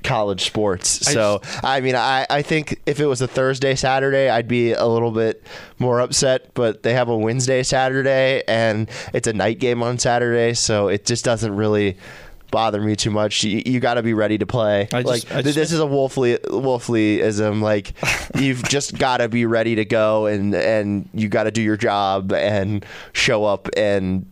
college 0.02 0.44
sports. 0.44 1.06
I 1.08 1.12
So 1.12 1.40
I 1.62 1.80
mean, 1.80 1.94
I, 1.96 2.26
I 2.28 2.42
think 2.42 2.80
if 2.86 3.00
it 3.00 3.06
was 3.06 3.20
a 3.22 3.26
Thursday 3.28 3.74
Saturday, 3.74 4.28
I'd 4.28 4.48
be 4.48 4.72
a 4.72 4.86
little 4.86 5.10
bit 5.10 5.42
more 5.78 6.00
upset. 6.00 6.52
But 6.54 6.82
they 6.82 6.92
have 6.94 7.08
a 7.08 7.16
Wednesday 7.16 7.62
Saturday, 7.62 8.42
and 8.46 8.88
it's 9.14 9.26
a 9.26 9.32
night 9.32 9.58
game 9.58 9.82
on 9.82 9.98
Saturday, 9.98 10.54
so 10.54 10.88
it 10.88 11.06
just 11.06 11.24
doesn't 11.24 11.54
really 11.54 11.96
bother 12.50 12.80
me 12.80 12.96
too 12.96 13.10
much. 13.12 13.44
You, 13.44 13.62
you 13.64 13.78
got 13.80 13.94
to 13.94 14.02
be 14.02 14.12
ready 14.12 14.36
to 14.38 14.46
play. 14.46 14.88
I 14.92 15.02
just- 15.02 15.06
like 15.06 15.32
I 15.32 15.42
just- 15.42 15.54
this 15.56 15.72
is 15.72 15.80
a 15.80 15.84
Wolfley 15.84 16.38
Wolfleyism. 16.40 17.62
Like 17.62 17.94
you've 18.34 18.62
just 18.64 18.98
got 18.98 19.18
to 19.18 19.28
be 19.28 19.46
ready 19.46 19.76
to 19.76 19.84
go, 19.84 20.26
and 20.26 20.54
and 20.54 21.08
you 21.14 21.28
got 21.28 21.44
to 21.44 21.50
do 21.50 21.62
your 21.62 21.76
job 21.76 22.32
and 22.32 22.84
show 23.12 23.44
up 23.44 23.68
and 23.76 24.26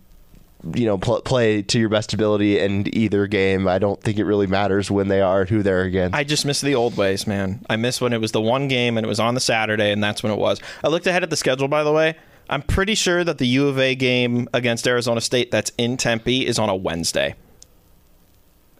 you 0.75 0.87
know 0.87 0.99
pl- 0.99 1.23
play 1.23 1.63
to 1.63 1.79
your 1.79 1.89
best 1.89 2.13
ability 2.15 2.59
in 2.59 2.95
either 2.97 3.27
game. 3.27 3.69
I 3.69 3.79
don't 3.79 4.01
think 4.03 4.19
it 4.19 4.25
really 4.25 4.47
matters 4.47 4.91
when 4.91 5.09
they 5.09 5.21
are 5.21 5.45
who 5.45 5.63
they're 5.63 5.83
against. 5.83 6.17
I 6.17 6.25
just 6.25 6.45
miss 6.45 6.61
the 6.61 6.75
old 6.75 6.97
ways, 6.97 7.27
man. 7.27 7.65
I 7.71 7.77
miss 7.77 8.01
when 8.01 8.13
it 8.13 8.21
was 8.21 8.33
the 8.33 8.41
one 8.41 8.69
game 8.69 8.97
and 8.99 9.05
it 9.05 9.09
was 9.09 9.21
on 9.21 9.35
the 9.35 9.41
Saturday, 9.41 9.93
and 9.93 10.03
that's 10.03 10.23
when 10.23 10.33
it 10.33 10.39
was. 10.39 10.61
I 10.83 10.89
looked 10.89 11.07
ahead 11.07 11.23
at 11.23 11.31
the 11.31 11.37
schedule, 11.37 11.69
by 11.69 11.85
the 11.85 11.93
way. 11.93 12.17
I'm 12.51 12.63
pretty 12.63 12.95
sure 12.95 13.25
that 13.25 13.39
the 13.39 13.47
U 13.47 13.69
of 13.69 13.79
A 13.79 13.95
game 13.95 14.49
against 14.55 14.87
Arizona 14.89 15.21
State 15.21 15.51
that's 15.51 15.71
in 15.77 15.97
Tempe 15.99 16.47
is 16.47 16.59
on 16.59 16.69
a 16.71 16.75
Wednesday. 16.77 17.35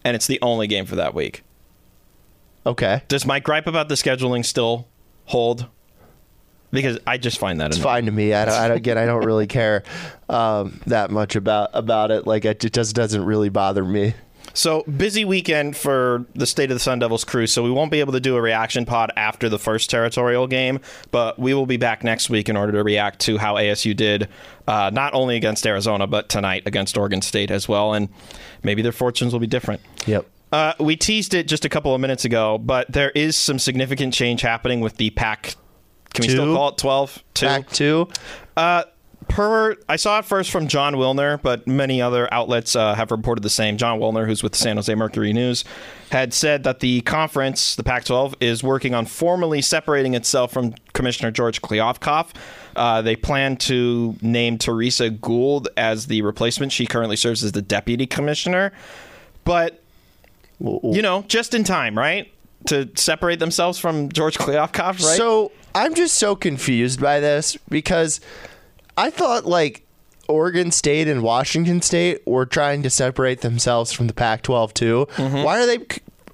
And 0.03 0.15
it's 0.15 0.25
the 0.27 0.39
only 0.41 0.65
game 0.67 0.85
for 0.85 0.95
that 0.95 1.13
week. 1.13 1.43
okay, 2.65 3.03
Does 3.07 3.25
my 3.25 3.39
gripe 3.39 3.67
about 3.67 3.89
the 3.89 3.95
scheduling 3.95 4.43
still 4.45 4.87
hold? 5.25 5.67
Because 6.71 6.99
I 7.07 7.17
just 7.17 7.39
find 7.39 7.59
that 7.61 7.67
it's 7.67 7.77
annoying. 7.77 7.95
fine 7.95 8.05
to 8.05 8.11
me. 8.11 8.33
I 8.33 8.45
don't, 8.45 8.53
I 8.53 8.67
don't 8.67 8.77
again. 8.77 8.97
I 8.97 9.05
don't 9.05 9.25
really 9.25 9.47
care 9.59 9.83
um, 10.29 10.79
that 10.87 11.11
much 11.11 11.35
about 11.35 11.69
about 11.73 12.11
it. 12.11 12.27
Like 12.27 12.45
it 12.45 12.59
just 12.59 12.95
doesn't 12.95 13.25
really 13.25 13.49
bother 13.49 13.83
me. 13.83 14.13
So 14.53 14.83
busy 14.83 15.25
weekend 15.25 15.77
for 15.77 16.25
the 16.33 16.45
State 16.45 16.71
of 16.71 16.75
the 16.75 16.79
Sun 16.79 16.99
Devils 16.99 17.23
crew. 17.23 17.47
So 17.47 17.63
we 17.63 17.71
won't 17.71 17.91
be 17.91 17.99
able 17.99 18.13
to 18.13 18.19
do 18.19 18.35
a 18.35 18.41
reaction 18.41 18.85
pod 18.85 19.11
after 19.15 19.47
the 19.49 19.59
first 19.59 19.89
territorial 19.89 20.47
game, 20.47 20.79
but 21.11 21.37
we 21.39 21.53
will 21.53 21.65
be 21.65 21.77
back 21.77 22.03
next 22.03 22.29
week 22.29 22.49
in 22.49 22.57
order 22.57 22.71
to 22.73 22.83
react 22.83 23.19
to 23.21 23.37
how 23.37 23.55
ASU 23.55 23.95
did, 23.95 24.27
uh, 24.67 24.89
not 24.93 25.13
only 25.13 25.35
against 25.35 25.65
Arizona 25.65 26.07
but 26.07 26.29
tonight 26.29 26.63
against 26.65 26.97
Oregon 26.97 27.21
State 27.21 27.51
as 27.51 27.67
well, 27.67 27.93
and 27.93 28.09
maybe 28.63 28.81
their 28.81 28.91
fortunes 28.91 29.33
will 29.33 29.39
be 29.39 29.47
different. 29.47 29.81
Yep. 30.07 30.25
Uh, 30.51 30.73
we 30.79 30.95
teased 30.95 31.33
it 31.33 31.47
just 31.47 31.63
a 31.63 31.69
couple 31.69 31.93
of 31.93 32.01
minutes 32.01 32.25
ago, 32.25 32.57
but 32.57 32.91
there 32.91 33.11
is 33.11 33.37
some 33.37 33.59
significant 33.59 34.13
change 34.13 34.41
happening 34.41 34.79
with 34.79 34.97
the 34.97 35.11
Pac. 35.11 35.55
Can 36.13 36.23
we 36.23 36.29
still 36.29 36.55
call 36.55 36.69
it 36.69 36.77
twelve? 36.77 37.23
Two. 37.33 37.45
Back 37.45 37.69
two. 37.69 38.09
Uh, 38.57 38.83
per 39.29 39.77
I 39.87 39.95
saw 39.95 40.19
it 40.19 40.25
first 40.25 40.51
from 40.51 40.67
Jon 40.67 40.95
Wilner, 40.95 41.41
but 41.41 41.67
many 41.67 42.01
other 42.01 42.31
outlets 42.33 42.75
uh, 42.75 42.95
have 42.95 43.11
reported 43.11 43.41
the 43.41 43.49
same. 43.49 43.77
Jon 43.77 43.99
Wilner, 43.99 44.25
who's 44.25 44.43
with 44.43 44.53
the 44.53 44.57
San 44.57 44.75
Jose 44.75 44.93
Mercury 44.93 45.31
News, 45.31 45.63
had 46.11 46.33
said 46.33 46.63
that 46.63 46.79
the 46.79 47.01
conference, 47.01 47.75
the 47.75 47.83
Pac-12, 47.83 48.33
is 48.41 48.63
working 48.63 48.93
on 48.93 49.05
formally 49.05 49.61
separating 49.61 50.15
itself 50.15 50.51
from 50.51 50.73
Commissioner 50.93 51.31
George 51.31 51.61
Kliavkoff. 51.61 52.31
Uh, 52.75 53.01
they 53.01 53.15
plan 53.15 53.55
to 53.57 54.15
name 54.21 54.57
Teresa 54.57 55.09
Gould 55.09 55.69
as 55.77 56.07
the 56.07 56.21
replacement. 56.23 56.71
She 56.71 56.85
currently 56.85 57.15
serves 57.15 57.43
as 57.43 57.51
the 57.51 57.61
deputy 57.61 58.07
commissioner, 58.07 58.71
but 59.45 59.81
you 60.59 61.01
know, 61.01 61.23
just 61.27 61.53
in 61.53 61.63
time, 61.63 61.97
right? 61.97 62.31
To 62.67 62.89
separate 62.95 63.39
themselves 63.39 63.79
from 63.79 64.09
George 64.11 64.37
Kliavkoff, 64.37 64.85
right? 64.85 64.99
So 65.17 65.51
I'm 65.73 65.95
just 65.95 66.15
so 66.17 66.35
confused 66.35 66.99
by 67.01 67.19
this 67.19 67.57
because 67.69 68.19
I 68.97 69.09
thought 69.09 69.45
like 69.45 69.83
Oregon 70.27 70.69
State 70.71 71.07
and 71.07 71.23
Washington 71.23 71.81
State 71.81 72.25
were 72.27 72.45
trying 72.45 72.83
to 72.83 72.89
separate 72.89 73.41
themselves 73.41 73.91
from 73.93 74.07
the 74.07 74.13
Pac-12 74.13 74.73
too. 74.73 75.07
Mm-hmm. 75.15 75.41
Why 75.43 75.59
are 75.61 75.65
they 75.65 75.79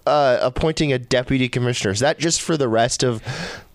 uh, 0.07 0.39
appointing 0.41 0.91
a 0.91 0.99
deputy 0.99 1.47
commissioner? 1.47 1.91
Is 1.91 1.99
that 2.01 2.19
just 2.19 2.41
for 2.41 2.57
the 2.57 2.67
rest 2.67 3.03
of 3.03 3.23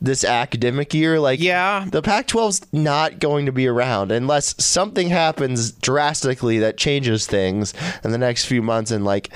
this 0.00 0.22
academic 0.24 0.92
year? 0.92 1.18
Like, 1.20 1.40
Yeah. 1.40 1.86
the 1.90 2.02
Pac-12's 2.02 2.60
not 2.72 3.18
going 3.20 3.46
to 3.46 3.52
be 3.52 3.66
around 3.66 4.12
unless 4.12 4.62
something 4.62 5.08
happens 5.08 5.72
drastically 5.72 6.58
that 6.58 6.76
changes 6.76 7.26
things 7.26 7.74
in 8.04 8.10
the 8.10 8.18
next 8.18 8.44
few 8.44 8.60
months, 8.62 8.90
and 8.90 9.04
like 9.04 9.30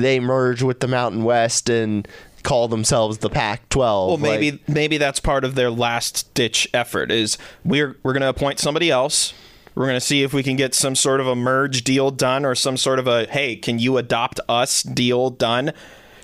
they 0.00 0.20
merge 0.20 0.62
with 0.62 0.80
the 0.80 0.88
Mountain 0.88 1.24
West 1.24 1.68
and 1.68 2.06
call 2.42 2.68
themselves 2.68 3.18
the 3.18 3.28
Pac-12. 3.30 3.76
Well, 3.78 4.16
Like- 4.16 4.40
maybe 4.40 4.60
maybe 4.66 4.96
that's 4.98 5.20
part 5.20 5.44
of 5.44 5.54
their 5.54 5.70
last 5.70 6.32
ditch 6.34 6.68
effort. 6.72 7.10
Is 7.10 7.36
we're 7.64 7.96
we're 8.02 8.12
going 8.12 8.22
to 8.22 8.28
appoint 8.28 8.58
somebody 8.58 8.90
else. 8.90 9.32
We're 9.74 9.86
going 9.86 9.96
to 9.96 10.04
see 10.04 10.22
if 10.22 10.32
we 10.32 10.42
can 10.42 10.56
get 10.56 10.74
some 10.74 10.94
sort 10.96 11.20
of 11.20 11.26
a 11.28 11.36
merge 11.36 11.84
deal 11.84 12.10
done 12.10 12.44
or 12.44 12.54
some 12.54 12.76
sort 12.76 12.98
of 12.98 13.06
a 13.06 13.26
hey, 13.26 13.56
can 13.56 13.78
you 13.78 13.98
adopt 13.98 14.40
us 14.48 14.82
deal 14.82 15.30
done? 15.30 15.72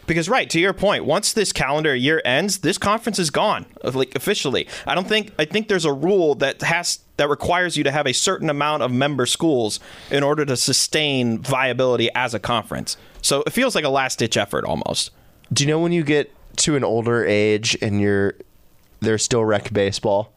Because 0.06 0.28
right 0.28 0.48
to 0.50 0.60
your 0.60 0.72
point, 0.72 1.04
once 1.04 1.32
this 1.32 1.52
calendar 1.52 1.94
year 1.94 2.22
ends, 2.24 2.58
this 2.58 2.78
conference 2.78 3.18
is 3.18 3.30
gone, 3.30 3.66
like 3.82 4.14
officially. 4.14 4.68
I 4.86 4.94
don't 4.94 5.08
think 5.08 5.32
I 5.38 5.44
think 5.44 5.68
there's 5.68 5.84
a 5.84 5.92
rule 5.92 6.34
that 6.36 6.62
has 6.62 7.00
that 7.16 7.28
requires 7.28 7.76
you 7.76 7.84
to 7.84 7.90
have 7.90 8.06
a 8.06 8.12
certain 8.14 8.48
amount 8.48 8.82
of 8.82 8.92
member 8.92 9.26
schools 9.26 9.80
in 10.10 10.22
order 10.22 10.44
to 10.44 10.56
sustain 10.56 11.40
viability 11.40 12.08
as 12.14 12.34
a 12.34 12.38
conference. 12.38 12.96
So 13.26 13.42
it 13.44 13.52
feels 13.52 13.74
like 13.74 13.84
a 13.84 13.88
last 13.88 14.20
ditch 14.20 14.36
effort 14.36 14.64
almost. 14.64 15.10
Do 15.52 15.64
you 15.64 15.68
know 15.68 15.80
when 15.80 15.90
you 15.90 16.04
get 16.04 16.32
to 16.58 16.76
an 16.76 16.84
older 16.84 17.24
age 17.26 17.76
and 17.82 18.00
you're 18.00 18.34
there's 19.00 19.24
still 19.24 19.44
rec 19.44 19.72
baseball 19.72 20.32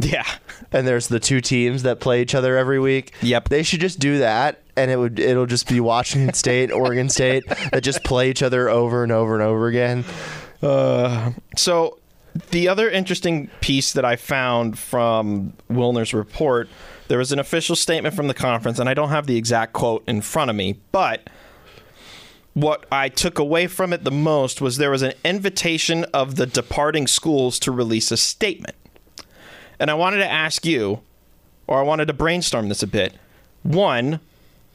Yeah. 0.00 0.26
and 0.72 0.84
there's 0.84 1.06
the 1.06 1.20
two 1.20 1.40
teams 1.40 1.84
that 1.84 2.00
play 2.00 2.20
each 2.20 2.34
other 2.34 2.58
every 2.58 2.80
week? 2.80 3.12
Yep. 3.22 3.48
They 3.48 3.62
should 3.62 3.80
just 3.80 4.00
do 4.00 4.18
that 4.18 4.60
and 4.76 4.90
it 4.90 4.96
would 4.96 5.20
it'll 5.20 5.46
just 5.46 5.68
be 5.68 5.78
Washington 5.78 6.34
State, 6.44 6.72
Oregon 6.72 7.08
State 7.08 7.44
that 7.70 7.84
just 7.84 8.02
play 8.02 8.28
each 8.28 8.42
other 8.42 8.68
over 8.68 9.04
and 9.04 9.12
over 9.12 9.34
and 9.34 9.42
over 9.44 9.68
again. 9.68 10.04
Uh, 10.60 11.30
so, 11.56 12.00
the 12.50 12.66
other 12.66 12.90
interesting 12.90 13.50
piece 13.60 13.92
that 13.92 14.04
I 14.04 14.16
found 14.16 14.76
from 14.80 15.52
Wilner's 15.70 16.12
report, 16.12 16.68
there 17.06 17.18
was 17.18 17.30
an 17.30 17.38
official 17.38 17.76
statement 17.76 18.16
from 18.16 18.26
the 18.26 18.34
conference, 18.34 18.80
and 18.80 18.88
I 18.88 18.94
don't 18.94 19.10
have 19.10 19.28
the 19.28 19.36
exact 19.36 19.74
quote 19.74 20.02
in 20.08 20.22
front 20.22 20.50
of 20.50 20.56
me, 20.56 20.80
but 20.92 21.28
what 22.54 22.86
I 22.92 23.08
took 23.08 23.38
away 23.38 23.66
from 23.66 23.92
it 23.92 24.04
the 24.04 24.10
most 24.10 24.60
was 24.60 24.76
there 24.76 24.90
was 24.90 25.02
an 25.02 25.14
invitation 25.24 26.04
of 26.12 26.36
the 26.36 26.46
departing 26.46 27.06
schools 27.06 27.58
to 27.60 27.72
release 27.72 28.10
a 28.10 28.16
statement. 28.16 28.76
And 29.78 29.90
I 29.90 29.94
wanted 29.94 30.18
to 30.18 30.30
ask 30.30 30.64
you, 30.64 31.00
or 31.66 31.78
I 31.78 31.82
wanted 31.82 32.06
to 32.06 32.12
brainstorm 32.12 32.68
this 32.68 32.82
a 32.82 32.86
bit. 32.86 33.14
One, 33.62 34.20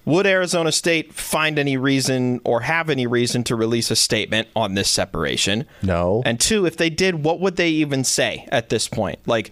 would 0.05 0.25
Arizona 0.25 0.71
State 0.71 1.13
find 1.13 1.59
any 1.59 1.77
reason 1.77 2.39
or 2.43 2.61
have 2.61 2.89
any 2.89 3.05
reason 3.05 3.43
to 3.43 3.55
release 3.55 3.91
a 3.91 3.95
statement 3.95 4.47
on 4.55 4.73
this 4.73 4.89
separation? 4.89 5.65
No. 5.83 6.23
And 6.25 6.39
two, 6.39 6.65
if 6.65 6.77
they 6.77 6.89
did, 6.89 7.23
what 7.23 7.39
would 7.39 7.57
they 7.57 7.69
even 7.69 8.03
say 8.03 8.47
at 8.51 8.69
this 8.69 8.87
point? 8.87 9.19
Like, 9.27 9.51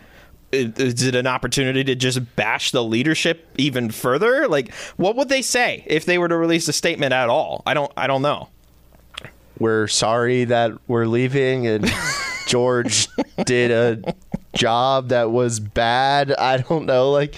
is 0.51 1.03
it 1.03 1.15
an 1.15 1.27
opportunity 1.27 1.83
to 1.83 1.95
just 1.95 2.35
bash 2.35 2.71
the 2.71 2.83
leadership 2.83 3.47
even 3.57 3.91
further? 3.91 4.47
Like, 4.47 4.73
what 4.95 5.15
would 5.15 5.29
they 5.29 5.41
say 5.41 5.83
if 5.87 6.05
they 6.05 6.17
were 6.17 6.27
to 6.27 6.37
release 6.37 6.67
a 6.67 6.73
statement 6.73 7.13
at 7.13 7.29
all? 7.29 7.63
I 7.65 7.73
don't. 7.73 7.91
I 7.97 8.07
don't 8.07 8.21
know. 8.21 8.49
We're 9.57 9.87
sorry 9.87 10.45
that 10.45 10.73
we're 10.87 11.05
leaving 11.05 11.65
and 11.65 11.89
George 12.47 13.07
did 13.45 13.71
a 13.71 14.13
job 14.55 15.09
that 15.09 15.31
was 15.31 15.59
bad. 15.59 16.33
I 16.33 16.57
don't 16.57 16.85
know 16.85 17.11
like 17.11 17.35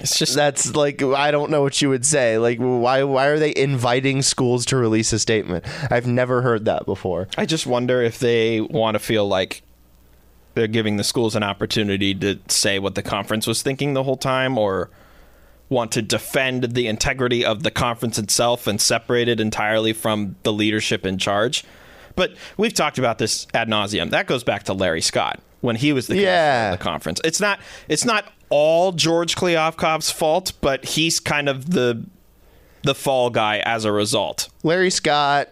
It's 0.00 0.18
just 0.18 0.34
that's 0.34 0.74
like 0.74 1.00
I 1.02 1.30
don't 1.30 1.50
know 1.50 1.62
what 1.62 1.80
you 1.80 1.88
would 1.90 2.04
say. 2.04 2.38
Like 2.38 2.58
why 2.58 3.04
why 3.04 3.26
are 3.26 3.38
they 3.38 3.54
inviting 3.54 4.22
schools 4.22 4.66
to 4.66 4.76
release 4.76 5.12
a 5.12 5.18
statement? 5.20 5.64
I've 5.90 6.06
never 6.08 6.42
heard 6.42 6.64
that 6.64 6.86
before. 6.86 7.28
I 7.38 7.46
just 7.46 7.66
wonder 7.66 8.02
if 8.02 8.18
they 8.18 8.60
want 8.60 8.96
to 8.96 8.98
feel 8.98 9.28
like 9.28 9.62
they're 10.54 10.66
giving 10.66 10.96
the 10.96 11.04
schools 11.04 11.34
an 11.36 11.42
opportunity 11.42 12.14
to 12.14 12.38
say 12.48 12.78
what 12.78 12.94
the 12.94 13.02
conference 13.02 13.46
was 13.46 13.62
thinking 13.62 13.94
the 13.94 14.02
whole 14.02 14.16
time 14.16 14.56
or 14.58 14.90
want 15.68 15.90
to 15.92 16.02
defend 16.02 16.74
the 16.74 16.86
integrity 16.86 17.44
of 17.44 17.62
the 17.62 17.70
conference 17.70 18.18
itself 18.18 18.66
and 18.66 18.80
separate 18.80 19.28
it 19.28 19.40
entirely 19.40 19.92
from 19.92 20.36
the 20.42 20.52
leadership 20.52 21.04
in 21.06 21.18
charge. 21.18 21.64
But 22.16 22.34
we've 22.56 22.74
talked 22.74 22.98
about 22.98 23.18
this 23.18 23.46
ad 23.54 23.68
nauseum. 23.68 24.10
That 24.10 24.26
goes 24.26 24.44
back 24.44 24.64
to 24.64 24.72
Larry 24.72 25.00
Scott 25.00 25.40
when 25.62 25.76
he 25.76 25.92
was 25.92 26.06
the 26.06 26.16
Yeah. 26.16 26.72
of 26.72 26.78
the 26.78 26.84
conference. 26.84 27.20
It's 27.24 27.40
not 27.40 27.58
it's 27.88 28.04
not 28.04 28.30
all 28.50 28.92
George 28.92 29.34
Kliavkoff's 29.34 30.10
fault, 30.12 30.52
but 30.60 30.84
he's 30.84 31.18
kind 31.18 31.48
of 31.48 31.70
the 31.70 32.04
the 32.82 32.94
fall 32.94 33.30
guy 33.30 33.58
as 33.64 33.84
a 33.86 33.90
result. 33.90 34.48
Larry 34.62 34.90
Scott, 34.90 35.48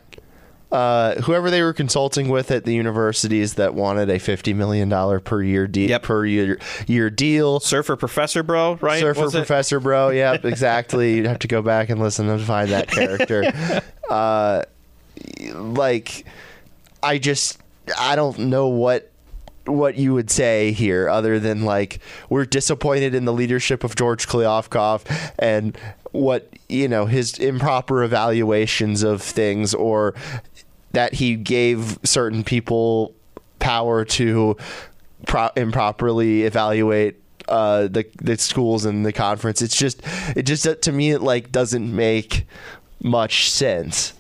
uh, 0.73 1.21
whoever 1.23 1.51
they 1.51 1.63
were 1.63 1.73
consulting 1.73 2.29
with 2.29 2.51
at 2.51 2.65
the 2.65 2.75
universities 2.75 3.55
that 3.55 3.75
wanted 3.75 4.11
a 4.11 4.19
fifty 4.19 4.53
million 4.55 4.89
dollar 4.89 5.21
per 5.21 5.43
year 5.43 5.67
deal 5.69 5.91
Yep. 5.91 6.03
per 6.03 6.25
year 6.27 6.59
year 6.87 7.11
deal. 7.11 7.61
Surfer 7.61 7.95
professor, 7.95 8.43
bro, 8.43 8.79
right? 8.81 9.01
Surfer 9.01 9.21
Was 9.21 9.35
it? 9.35 9.39
Professor 9.39 9.79
Bro, 9.79 10.11
yep, 10.11 10.45
exactly. 10.45 11.15
You'd 11.17 11.27
have 11.27 11.39
to 11.41 11.49
go 11.49 11.63
back 11.63 11.91
and 11.91 12.01
listen 12.01 12.27
to 12.27 12.39
find 12.39 12.71
that 12.71 12.89
character. 12.89 13.45
uh, 14.11 14.63
like, 15.55 16.25
I 17.03 17.19
just, 17.19 17.59
I 17.99 18.17
don't 18.17 18.39
know 18.39 18.69
what 18.69 19.09
what 19.67 19.95
you 19.97 20.13
would 20.13 20.29
say 20.29 20.73
here 20.73 21.09
other 21.09 21.39
than 21.39 21.65
like 21.65 22.01
we're 22.29 22.45
disappointed 22.45 23.15
in 23.15 23.27
the 23.27 23.33
leadership 23.33 23.85
of 23.85 23.95
George 23.95 24.27
Kliavkoff 24.27 25.05
and 25.39 25.79
what 26.11 26.49
you 26.69 26.89
know 26.89 27.07
his 27.07 27.39
improper 27.39 28.03
evaluations 28.03 29.05
of 29.05 29.23
things 29.23 29.73
or 29.73 30.15
that 30.93 31.15
he 31.15 31.37
gave 31.37 31.99
certain 32.05 32.45
people 32.45 33.15
power 33.59 34.05
to 34.05 34.57
pro- 35.27 35.51
improperly 35.57 36.43
evaluate 36.43 37.17
uh, 37.49 37.83
the 37.89 38.07
the 38.21 38.39
schools 38.39 38.85
and 38.85 39.05
the 39.05 39.13
conference. 39.13 39.63
It's 39.63 39.77
just 39.77 40.03
it 40.37 40.45
just 40.45 40.83
to 40.83 40.93
me 40.93 41.13
it 41.13 41.23
like 41.23 41.53
doesn't 41.53 41.95
make 41.95 42.47
much 43.03 43.51
sense. 43.51 44.15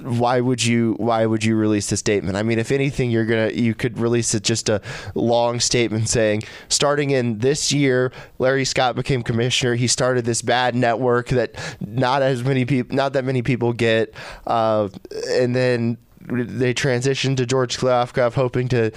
Why 0.00 0.40
would 0.40 0.64
you 0.64 0.94
why 0.98 1.26
would 1.26 1.42
you 1.44 1.56
release 1.56 1.90
a 1.90 1.96
statement? 1.96 2.36
I 2.36 2.42
mean, 2.42 2.58
if 2.58 2.70
anything, 2.70 3.10
you're 3.10 3.24
gonna 3.24 3.50
you 3.50 3.74
could 3.74 3.98
release 3.98 4.34
it 4.34 4.44
just 4.44 4.68
a 4.68 4.80
long 5.14 5.58
statement 5.60 6.08
saying, 6.08 6.44
starting 6.68 7.10
in 7.10 7.38
this 7.38 7.72
year, 7.72 8.12
Larry 8.38 8.64
Scott 8.64 8.94
became 8.94 9.22
commissioner. 9.22 9.74
He 9.74 9.88
started 9.88 10.24
this 10.24 10.40
bad 10.42 10.74
network 10.76 11.28
that 11.28 11.54
not 11.80 12.22
as 12.22 12.44
many 12.44 12.64
people 12.64 12.94
not 12.94 13.12
that 13.14 13.24
many 13.24 13.42
people 13.42 13.72
get, 13.72 14.14
uh, 14.46 14.88
and 15.30 15.54
then 15.54 15.98
they 16.20 16.74
transitioned 16.74 17.36
to 17.38 17.46
George 17.46 17.78
Kliavkoff, 17.78 18.34
hoping 18.34 18.68
to 18.68 18.92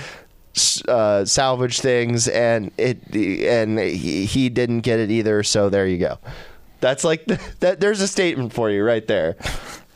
uh, 0.87 1.25
salvage 1.25 1.79
things, 1.79 2.27
and 2.27 2.71
it 2.77 3.15
and 3.15 3.79
he, 3.79 4.25
he 4.25 4.49
didn't 4.49 4.81
get 4.81 4.99
it 4.99 5.09
either. 5.09 5.43
So 5.43 5.69
there 5.69 5.87
you 5.87 5.97
go. 5.97 6.19
That's 6.79 7.03
like 7.03 7.25
that. 7.59 7.79
There's 7.79 8.01
a 8.01 8.07
statement 8.07 8.53
for 8.53 8.69
you 8.69 8.83
right 8.83 9.05
there. 9.07 9.35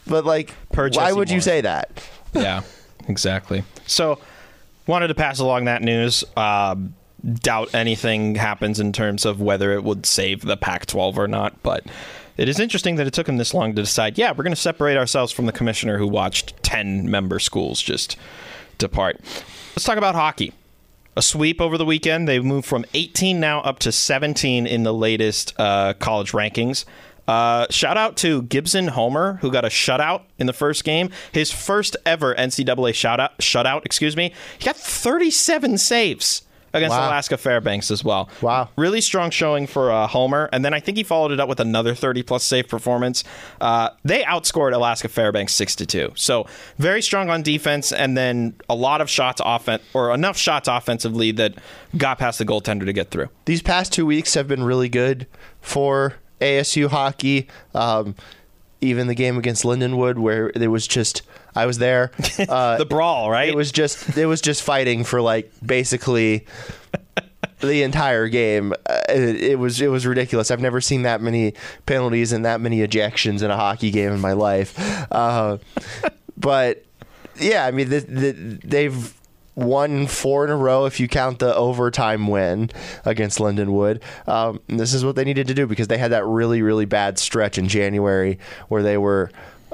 But 0.07 0.25
like, 0.25 0.53
Per 0.71 0.83
why 0.83 0.89
Jesse 0.89 1.13
would 1.13 1.29
you 1.29 1.35
Morrison. 1.35 1.41
say 1.51 1.61
that? 1.61 2.09
yeah, 2.33 2.61
exactly. 3.07 3.63
So, 3.87 4.19
wanted 4.87 5.07
to 5.07 5.15
pass 5.15 5.39
along 5.39 5.65
that 5.65 5.81
news. 5.81 6.23
Um 6.37 6.95
doubt 7.41 7.73
anything 7.73 8.35
happens 8.35 8.79
in 8.79 8.93
terms 8.93 9.25
of 9.25 9.41
whether 9.41 9.73
it 9.73 9.83
would 9.83 10.05
save 10.05 10.41
the 10.41 10.55
Pac-12 10.55 11.17
or 11.17 11.27
not, 11.27 11.63
but 11.63 11.83
it 12.37 12.47
is 12.47 12.59
interesting 12.59 12.97
that 12.97 13.07
it 13.07 13.13
took 13.13 13.27
him 13.27 13.37
this 13.37 13.51
long 13.51 13.73
to 13.73 13.81
decide. 13.81 14.15
Yeah, 14.19 14.29
we're 14.31 14.43
going 14.43 14.53
to 14.53 14.55
separate 14.61 14.95
ourselves 14.95 15.31
from 15.31 15.47
the 15.47 15.51
commissioner 15.51 15.97
who 15.97 16.05
watched 16.05 16.53
ten 16.61 17.09
member 17.09 17.39
schools 17.39 17.81
just 17.81 18.15
depart. 18.77 19.19
Let's 19.71 19.85
talk 19.85 19.97
about 19.97 20.13
hockey. 20.13 20.53
A 21.17 21.21
sweep 21.23 21.61
over 21.61 21.77
the 21.79 21.85
weekend. 21.85 22.27
They've 22.27 22.43
moved 22.43 22.67
from 22.67 22.85
18 22.93 23.39
now 23.39 23.61
up 23.61 23.79
to 23.79 23.91
17 23.91 24.67
in 24.67 24.83
the 24.83 24.93
latest 24.93 25.53
uh, 25.57 25.93
college 25.93 26.31
rankings. 26.33 26.85
Uh, 27.27 27.65
shout 27.69 27.97
out 27.97 28.17
to 28.17 28.43
Gibson 28.43 28.87
Homer, 28.89 29.39
who 29.41 29.51
got 29.51 29.65
a 29.65 29.69
shutout 29.69 30.23
in 30.37 30.47
the 30.47 30.53
first 30.53 30.83
game. 30.83 31.09
His 31.31 31.51
first 31.51 31.97
ever 32.05 32.35
NCAA 32.35 32.91
shutout. 32.93 33.29
Shutout, 33.39 33.85
excuse 33.85 34.15
me. 34.15 34.33
He 34.59 34.65
got 34.65 34.75
37 34.75 35.77
saves 35.77 36.43
against 36.73 36.91
Wow. 36.97 37.07
Alaska 37.07 37.37
Fairbanks 37.37 37.89
as 37.89 38.03
well. 38.03 38.29
Wow. 38.41 38.67
really 38.75 38.99
strong 38.99 39.29
showing 39.29 39.65
for 39.65 39.89
uh, 39.93 40.07
Homer, 40.07 40.49
and 40.51 40.65
then 40.65 40.73
I 40.73 40.81
think 40.81 40.97
he 40.97 41.03
followed 41.03 41.31
it 41.31 41.39
up 41.39 41.47
with 41.47 41.61
another 41.61 41.95
30 41.95 42.21
plus 42.23 42.43
save 42.43 42.67
performance. 42.67 43.23
Uh, 43.61 43.91
they 44.03 44.23
outscored 44.23 44.73
Alaska 44.73 45.07
Fairbanks 45.07 45.53
six 45.53 45.73
to 45.77 45.85
two, 45.85 46.11
so 46.15 46.45
very 46.77 47.01
strong 47.01 47.29
on 47.29 47.43
defense, 47.43 47.93
and 47.93 48.17
then 48.17 48.55
a 48.67 48.75
lot 48.75 48.99
of 48.99 49.09
shots 49.09 49.41
offense 49.45 49.83
or 49.93 50.13
enough 50.13 50.35
shots 50.37 50.67
offensively 50.67 51.31
that 51.31 51.53
got 51.97 52.17
past 52.19 52.39
the 52.39 52.45
goaltender 52.45 52.83
to 52.85 52.91
get 52.91 53.09
through. 53.09 53.29
These 53.45 53.61
past 53.61 53.93
two 53.93 54.05
weeks 54.05 54.33
have 54.33 54.49
been 54.49 54.63
really 54.63 54.89
good 54.89 55.27
for 55.61 56.15
ASU 56.41 56.87
hockey. 56.89 57.47
Um, 57.73 58.15
even 58.81 59.07
the 59.07 59.15
game 59.15 59.37
against 59.37 59.63
Lindenwood, 59.63 60.17
where 60.17 60.51
it 60.53 60.67
was 60.67 60.85
just 60.87 61.21
I 61.55 61.65
was 61.65 61.77
there. 61.77 62.11
Uh, 62.49 62.77
The 62.77 62.85
brawl, 62.85 63.31
right? 63.31 63.49
It 63.49 63.55
was 63.55 63.71
just 63.71 64.17
it 64.17 64.25
was 64.25 64.41
just 64.41 64.61
fighting 64.61 65.03
for 65.03 65.21
like 65.21 65.51
basically 65.65 66.45
the 67.61 67.83
entire 67.83 68.27
game. 68.27 68.73
Uh, 68.85 68.99
it, 69.09 69.43
it 69.43 69.59
was 69.59 69.81
it 69.81 69.87
was 69.87 70.05
ridiculous. 70.05 70.51
I've 70.51 70.61
never 70.61 70.81
seen 70.81 71.03
that 71.03 71.21
many 71.21 71.53
penalties 71.85 72.31
and 72.31 72.45
that 72.45 72.61
many 72.61 72.85
ejections 72.85 73.41
in 73.41 73.49
a 73.49 73.55
hockey 73.55 73.89
game 73.91 74.11
in 74.11 74.19
my 74.19 74.33
life. 74.33 74.77
Uh, 75.11 75.57
but 76.37 76.83
yeah, 77.39 77.65
I 77.65 77.71
mean 77.71 77.89
the, 77.89 77.99
the, 78.01 78.31
they've 78.63 79.13
won 79.55 80.07
four 80.07 80.45
in 80.45 80.51
a 80.51 80.55
row 80.55 80.85
if 80.85 80.99
you 80.99 81.07
count 81.07 81.39
the 81.39 81.55
overtime 81.55 82.27
win 82.27 82.69
against 83.05 83.39
Lindenwood. 83.39 84.01
Um, 84.27 84.61
this 84.67 84.93
is 84.93 85.05
what 85.05 85.15
they 85.15 85.23
needed 85.23 85.47
to 85.47 85.53
do 85.53 85.65
because 85.65 85.87
they 85.87 85.97
had 85.97 86.11
that 86.11 86.25
really 86.25 86.61
really 86.61 86.85
bad 86.85 87.17
stretch 87.17 87.57
in 87.57 87.67
January 87.67 88.39
where 88.67 88.83
they 88.83 88.97
were 88.97 89.31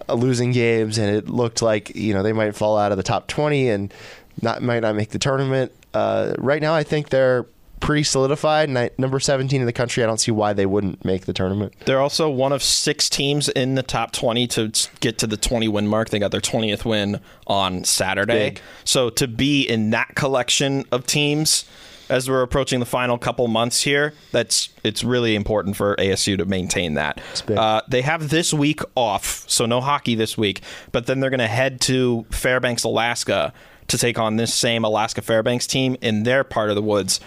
losing 0.09 0.51
games 0.51 0.97
and 0.97 1.15
it 1.15 1.29
looked 1.29 1.61
like 1.61 1.95
you 1.95 2.13
know 2.13 2.23
they 2.23 2.33
might 2.33 2.55
fall 2.55 2.77
out 2.77 2.91
of 2.91 2.97
the 2.97 3.03
top 3.03 3.27
20 3.27 3.69
and 3.69 3.93
not 4.41 4.61
might 4.61 4.81
not 4.81 4.95
make 4.95 5.09
the 5.09 5.19
tournament. 5.19 5.71
Uh, 5.93 6.33
right 6.37 6.61
now, 6.61 6.73
I 6.73 6.83
think 6.83 7.09
they're 7.09 7.45
pretty 7.81 8.03
solidified. 8.03 8.69
And 8.69 8.79
I, 8.79 8.91
number 8.97 9.19
17 9.19 9.59
in 9.59 9.65
the 9.65 9.73
country, 9.73 10.03
I 10.03 10.07
don't 10.07 10.19
see 10.19 10.31
why 10.31 10.53
they 10.53 10.65
wouldn't 10.65 11.03
make 11.03 11.25
the 11.25 11.33
tournament. 11.33 11.73
They're 11.85 11.99
also 11.99 12.29
one 12.29 12.53
of 12.53 12.63
six 12.63 13.09
teams 13.09 13.49
in 13.49 13.75
the 13.75 13.83
top 13.83 14.13
20 14.13 14.47
to 14.47 14.71
get 15.01 15.17
to 15.17 15.27
the 15.27 15.37
20 15.37 15.67
win 15.67 15.87
mark. 15.87 16.09
They 16.09 16.19
got 16.19 16.31
their 16.31 16.39
20th 16.39 16.85
win 16.85 17.19
on 17.47 17.83
Saturday. 17.83 18.51
Big. 18.51 18.61
So 18.85 19.09
to 19.09 19.27
be 19.27 19.63
in 19.63 19.89
that 19.89 20.15
collection 20.15 20.85
of 20.91 21.05
teams 21.05 21.65
as 22.09 22.29
we're 22.29 22.41
approaching 22.41 22.81
the 22.81 22.85
final 22.85 23.17
couple 23.17 23.47
months 23.47 23.81
here, 23.81 24.13
that's 24.31 24.69
it's 24.83 25.01
really 25.01 25.33
important 25.33 25.77
for 25.77 25.95
ASU 25.95 26.37
to 26.37 26.45
maintain 26.45 26.95
that. 26.95 27.21
Uh, 27.49 27.81
they 27.87 28.01
have 28.01 28.29
this 28.29 28.53
week 28.53 28.81
off, 28.95 29.49
so 29.49 29.65
no 29.65 29.79
hockey 29.79 30.13
this 30.13 30.37
week, 30.37 30.61
but 30.91 31.05
then 31.05 31.21
they're 31.21 31.29
going 31.29 31.39
to 31.39 31.47
head 31.47 31.79
to 31.81 32.25
Fairbanks, 32.29 32.83
Alaska 32.83 33.53
to 33.87 33.97
take 33.97 34.17
on 34.17 34.37
this 34.37 34.53
same 34.53 34.83
Alaska 34.83 35.21
Fairbanks 35.21 35.67
team 35.67 35.95
in 36.01 36.23
their 36.23 36.43
part 36.43 36.69
of 36.69 36.75
the 36.75 36.81
woods 36.81 37.19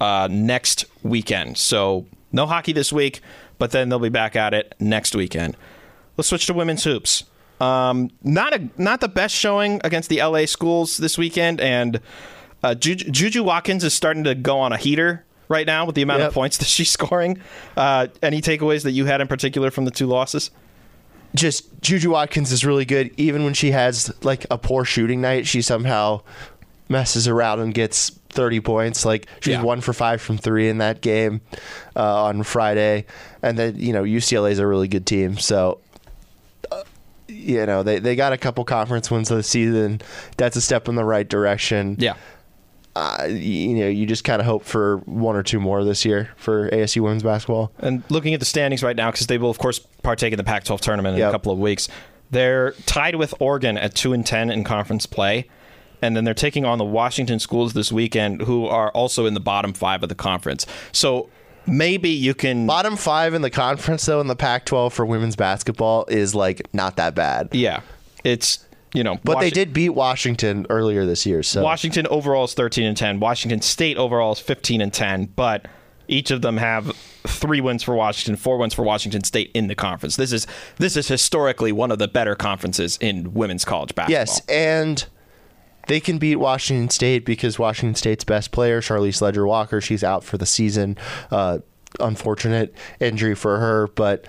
uh, 0.00 0.28
next 0.30 0.84
weekend. 1.02 1.58
So 1.58 2.06
no 2.32 2.46
hockey 2.46 2.72
this 2.72 2.92
week, 2.92 3.20
but 3.58 3.70
then 3.70 3.88
they'll 3.88 3.98
be 3.98 4.08
back 4.08 4.36
at 4.36 4.54
it 4.54 4.74
next 4.80 5.14
weekend. 5.14 5.56
Let's 6.16 6.28
switch 6.28 6.46
to 6.46 6.54
women's 6.54 6.84
hoops. 6.84 7.24
Um, 7.60 8.10
not 8.22 8.54
a 8.54 8.68
not 8.78 9.00
the 9.00 9.08
best 9.08 9.34
showing 9.34 9.80
against 9.84 10.08
the 10.08 10.22
LA 10.22 10.46
schools 10.46 10.96
this 10.96 11.18
weekend, 11.18 11.60
and 11.60 12.00
uh, 12.62 12.74
Juju, 12.74 13.10
Juju 13.10 13.42
Watkins 13.44 13.84
is 13.84 13.92
starting 13.92 14.24
to 14.24 14.34
go 14.34 14.58
on 14.58 14.72
a 14.72 14.78
heater 14.78 15.24
right 15.48 15.66
now 15.66 15.84
with 15.84 15.94
the 15.94 16.02
amount 16.02 16.20
Yep. 16.20 16.28
of 16.28 16.34
points 16.34 16.56
that 16.58 16.66
she's 16.68 16.90
scoring. 16.90 17.38
Uh, 17.76 18.06
any 18.22 18.40
takeaways 18.40 18.82
that 18.84 18.92
you 18.92 19.04
had 19.06 19.20
in 19.20 19.28
particular 19.28 19.70
from 19.70 19.84
the 19.84 19.90
two 19.90 20.06
losses? 20.06 20.50
just 21.34 21.80
Juju 21.80 22.10
Watkins 22.10 22.50
is 22.50 22.64
really 22.64 22.84
good. 22.84 23.12
Even 23.16 23.44
when 23.44 23.54
she 23.54 23.70
has 23.70 24.12
like 24.24 24.46
a 24.50 24.58
poor 24.58 24.84
shooting 24.84 25.20
night, 25.20 25.46
she 25.46 25.62
somehow 25.62 26.22
messes 26.88 27.28
around 27.28 27.60
and 27.60 27.72
gets 27.72 28.10
30 28.30 28.60
points. 28.60 29.04
Like 29.04 29.26
she's 29.40 29.52
Yeah. 29.52 29.62
one 29.62 29.80
for 29.80 29.92
five 29.92 30.20
from 30.20 30.38
three 30.38 30.68
in 30.68 30.78
that 30.78 31.00
game 31.00 31.40
uh, 31.96 32.24
on 32.24 32.42
Friday. 32.42 33.04
And 33.42 33.58
then, 33.58 33.78
you 33.78 33.92
know, 33.92 34.02
UCLA 34.02 34.50
is 34.52 34.58
a 34.58 34.66
really 34.66 34.88
good 34.88 35.06
team. 35.06 35.36
So, 35.38 35.80
uh, 36.70 36.82
you 37.28 37.64
know, 37.66 37.82
they, 37.82 37.98
they 37.98 38.16
got 38.16 38.32
a 38.32 38.38
couple 38.38 38.64
conference 38.64 39.10
wins 39.10 39.30
of 39.30 39.36
the 39.36 39.42
season. 39.42 40.00
That's 40.36 40.56
a 40.56 40.60
step 40.60 40.88
in 40.88 40.94
the 40.94 41.04
right 41.04 41.28
direction. 41.28 41.96
Yeah. 41.98 42.14
Uh, 42.96 43.28
you 43.30 43.74
know, 43.76 43.88
you 43.88 44.04
just 44.04 44.24
kind 44.24 44.40
of 44.40 44.46
hope 44.46 44.64
for 44.64 44.96
one 45.06 45.36
or 45.36 45.42
two 45.44 45.60
more 45.60 45.84
this 45.84 46.04
year 46.04 46.28
for 46.36 46.68
ASU 46.70 47.02
women's 47.02 47.22
basketball. 47.22 47.70
And 47.78 48.02
looking 48.10 48.34
at 48.34 48.40
the 48.40 48.46
standings 48.46 48.82
right 48.82 48.96
now, 48.96 49.12
because 49.12 49.28
they 49.28 49.38
will 49.38 49.48
of 49.50 49.58
course 49.58 49.78
partake 50.02 50.32
in 50.32 50.36
the 50.38 50.44
Pac-12 50.44 50.80
tournament 50.80 51.16
in 51.16 51.22
a 51.22 51.30
couple 51.30 51.52
of 51.52 51.58
weeks, 51.60 51.88
they're 52.32 52.72
tied 52.86 53.14
with 53.14 53.32
Oregon 53.38 53.78
at 53.78 53.94
two 53.94 54.12
and 54.12 54.26
ten 54.26 54.50
in 54.50 54.64
conference 54.64 55.06
play, 55.06 55.46
and 56.02 56.16
then 56.16 56.24
they're 56.24 56.34
taking 56.34 56.64
on 56.64 56.78
the 56.78 56.84
Washington 56.84 57.38
schools 57.38 57.72
this 57.72 57.90
weekend, 57.92 58.42
who 58.42 58.66
are 58.66 58.90
also 58.92 59.26
in 59.26 59.34
the 59.34 59.40
bottom 59.40 59.72
five 59.72 60.02
of 60.02 60.08
the 60.08 60.14
conference. 60.14 60.66
So 60.92 61.28
maybe 61.66 62.10
you 62.10 62.34
can, 62.34 62.66
Bottom 62.66 62.96
five 62.96 63.34
in 63.34 63.42
the 63.42 63.50
conference, 63.50 64.04
though, 64.06 64.20
in 64.20 64.26
the 64.26 64.36
Pac 64.36 64.64
12 64.66 64.92
for 64.92 65.06
women's 65.06 65.36
basketball 65.36 66.04
is 66.08 66.34
like 66.34 66.62
not 66.72 66.96
that 66.96 67.14
bad. 67.14 67.48
yeah, 67.52 67.80
it's 68.24 68.66
you 68.92 69.04
know, 69.04 69.20
But 69.22 69.38
they 69.38 69.50
did 69.50 69.72
beat 69.72 69.90
Washington 69.90 70.66
earlier 70.68 71.06
this 71.06 71.24
year. 71.24 71.44
So 71.44 71.62
Washington 71.62 72.08
overall 72.08 72.44
is 72.44 72.54
13 72.54 72.84
and 72.86 72.96
10. 72.96 73.20
Washington 73.20 73.60
State 73.62 73.96
overall 73.96 74.32
is 74.32 74.40
15 74.40 74.80
and 74.80 74.92
10, 74.92 75.26
but 75.36 75.66
each 76.08 76.32
of 76.32 76.42
them 76.42 76.56
have 76.56 76.96
three 77.24 77.60
wins 77.60 77.84
for 77.84 77.94
Washington, 77.94 78.34
four 78.34 78.58
wins 78.58 78.74
for 78.74 78.82
Washington 78.82 79.22
State 79.22 79.52
in 79.54 79.68
the 79.68 79.76
conference. 79.76 80.16
This 80.16 80.32
is 80.32 80.44
this 80.78 80.96
is 80.96 81.06
historically 81.06 81.70
one 81.70 81.92
of 81.92 82.00
the 82.00 82.08
better 82.08 82.34
conferences 82.34 82.98
in 83.00 83.32
women's 83.32 83.64
college 83.64 83.94
basketball. 83.94 84.20
yes, 84.20 84.40
and 84.48 85.06
they 85.86 86.00
can 86.00 86.18
beat 86.18 86.36
Washington 86.36 86.88
State 86.90 87.24
because 87.24 87.58
Washington 87.58 87.94
State's 87.94 88.24
best 88.24 88.50
player, 88.52 88.80
Charlisse 88.80 89.20
Leger 89.20 89.46
Walker, 89.46 89.80
she's 89.80 90.04
out 90.04 90.24
for 90.24 90.38
the 90.38 90.46
season. 90.46 90.96
Uh, 91.30 91.58
unfortunate 91.98 92.74
injury 93.00 93.34
for 93.34 93.58
her, 93.58 93.88
but 93.88 94.26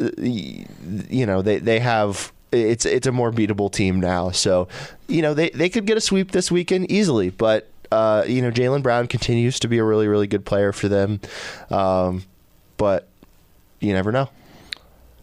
uh, 0.00 0.10
you 0.20 1.26
know 1.26 1.42
they 1.42 1.58
they 1.58 1.78
have 1.78 2.32
it's 2.52 2.84
it's 2.84 3.06
a 3.06 3.12
more 3.12 3.30
beatable 3.30 3.72
team 3.72 4.00
now. 4.00 4.30
So 4.30 4.68
you 5.08 5.22
know 5.22 5.34
they 5.34 5.50
they 5.50 5.68
could 5.68 5.86
get 5.86 5.96
a 5.96 6.00
sweep 6.00 6.32
this 6.32 6.50
weekend 6.50 6.90
easily, 6.90 7.30
but. 7.30 7.68
Uh, 7.92 8.22
you 8.24 8.40
know, 8.40 8.52
Jalyn 8.52 8.84
Brown 8.84 9.08
continues 9.08 9.58
to 9.58 9.66
be 9.66 9.78
a 9.78 9.82
really, 9.82 10.06
really 10.06 10.28
good 10.28 10.44
player 10.44 10.72
for 10.72 10.86
them, 10.86 11.18
um, 11.70 12.22
but 12.76 13.08
you 13.80 13.92
never 13.92 14.12
know. 14.12 14.28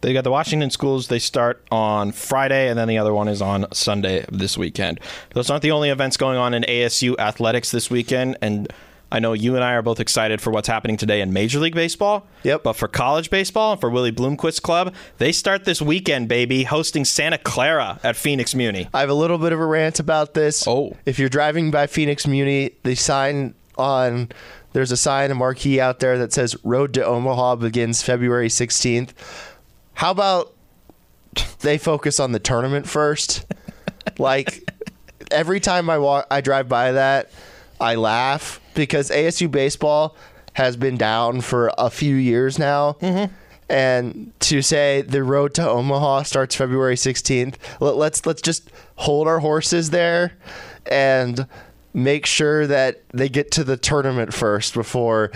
They 0.00 0.12
got 0.12 0.24
the 0.24 0.30
Washington 0.30 0.70
schools. 0.70 1.08
They 1.08 1.18
start 1.18 1.64
on 1.70 2.12
Friday, 2.12 2.68
and 2.68 2.78
then 2.78 2.88
the 2.88 2.98
other 2.98 3.12
one 3.12 3.28
is 3.28 3.42
on 3.42 3.66
Sunday 3.72 4.24
of 4.24 4.38
this 4.38 4.56
weekend. 4.56 5.00
Those 5.34 5.50
aren't 5.50 5.62
the 5.62 5.72
only 5.72 5.90
events 5.90 6.16
going 6.16 6.38
on 6.38 6.54
in 6.54 6.62
ASU 6.64 7.18
athletics 7.18 7.70
this 7.70 7.90
weekend, 7.90 8.36
and 8.40 8.72
I 9.10 9.20
know 9.20 9.32
you 9.32 9.54
and 9.54 9.64
I 9.64 9.72
are 9.72 9.82
both 9.82 10.00
excited 10.00 10.40
for 10.40 10.50
what's 10.50 10.68
happening 10.68 10.98
today 10.98 11.22
in 11.22 11.32
Major 11.32 11.58
League 11.58 11.74
Baseball. 11.74 12.26
Yep. 12.42 12.62
But 12.62 12.74
for 12.74 12.88
college 12.88 13.30
baseball 13.30 13.72
and 13.72 13.80
for 13.80 13.88
Willie 13.88 14.12
Bloomquist 14.12 14.60
Club, 14.60 14.94
they 15.16 15.32
start 15.32 15.64
this 15.64 15.80
weekend, 15.80 16.28
baby, 16.28 16.64
hosting 16.64 17.04
Santa 17.06 17.38
Clara 17.38 17.98
at 18.04 18.16
Phoenix 18.16 18.54
Muni. 18.54 18.88
I 18.92 19.00
have 19.00 19.08
a 19.08 19.14
little 19.14 19.38
bit 19.38 19.52
of 19.52 19.60
a 19.60 19.66
rant 19.66 19.98
about 19.98 20.34
this. 20.34 20.66
Oh. 20.68 20.94
If 21.06 21.18
you're 21.18 21.30
driving 21.30 21.70
by 21.70 21.86
Phoenix 21.86 22.26
Muni, 22.26 22.72
the 22.82 22.94
sign 22.94 23.54
on 23.78 24.28
there's 24.72 24.92
a 24.92 24.96
sign, 24.96 25.30
a 25.30 25.34
marquee 25.34 25.80
out 25.80 26.00
there 26.00 26.18
that 26.18 26.32
says 26.32 26.54
Road 26.62 26.92
to 26.94 27.04
Omaha 27.04 27.56
begins 27.56 28.02
February 28.02 28.48
16th. 28.48 29.10
How 29.98 30.12
about 30.12 30.54
they 31.58 31.76
focus 31.76 32.20
on 32.20 32.30
the 32.30 32.38
tournament 32.38 32.86
first? 32.86 33.44
like 34.18 34.70
every 35.32 35.58
time 35.58 35.90
I 35.90 35.98
walk 35.98 36.24
I 36.30 36.40
drive 36.40 36.68
by 36.68 36.92
that, 36.92 37.32
I 37.80 37.96
laugh 37.96 38.60
because 38.74 39.10
ASU 39.10 39.50
baseball 39.50 40.16
has 40.52 40.76
been 40.76 40.96
down 40.96 41.40
for 41.40 41.72
a 41.76 41.90
few 41.90 42.14
years 42.14 42.60
now. 42.60 42.92
Mm-hmm. 43.00 43.34
And 43.68 44.32
to 44.38 44.62
say 44.62 45.02
the 45.02 45.24
road 45.24 45.54
to 45.54 45.68
Omaha 45.68 46.22
starts 46.22 46.54
February 46.54 46.94
16th, 46.94 47.56
let, 47.80 47.96
let's 47.96 48.24
let's 48.24 48.40
just 48.40 48.70
hold 48.94 49.26
our 49.26 49.40
horses 49.40 49.90
there 49.90 50.32
and 50.86 51.44
make 51.92 52.24
sure 52.24 52.68
that 52.68 53.02
they 53.08 53.28
get 53.28 53.50
to 53.50 53.64
the 53.64 53.76
tournament 53.76 54.32
first 54.32 54.74
before 54.74 55.32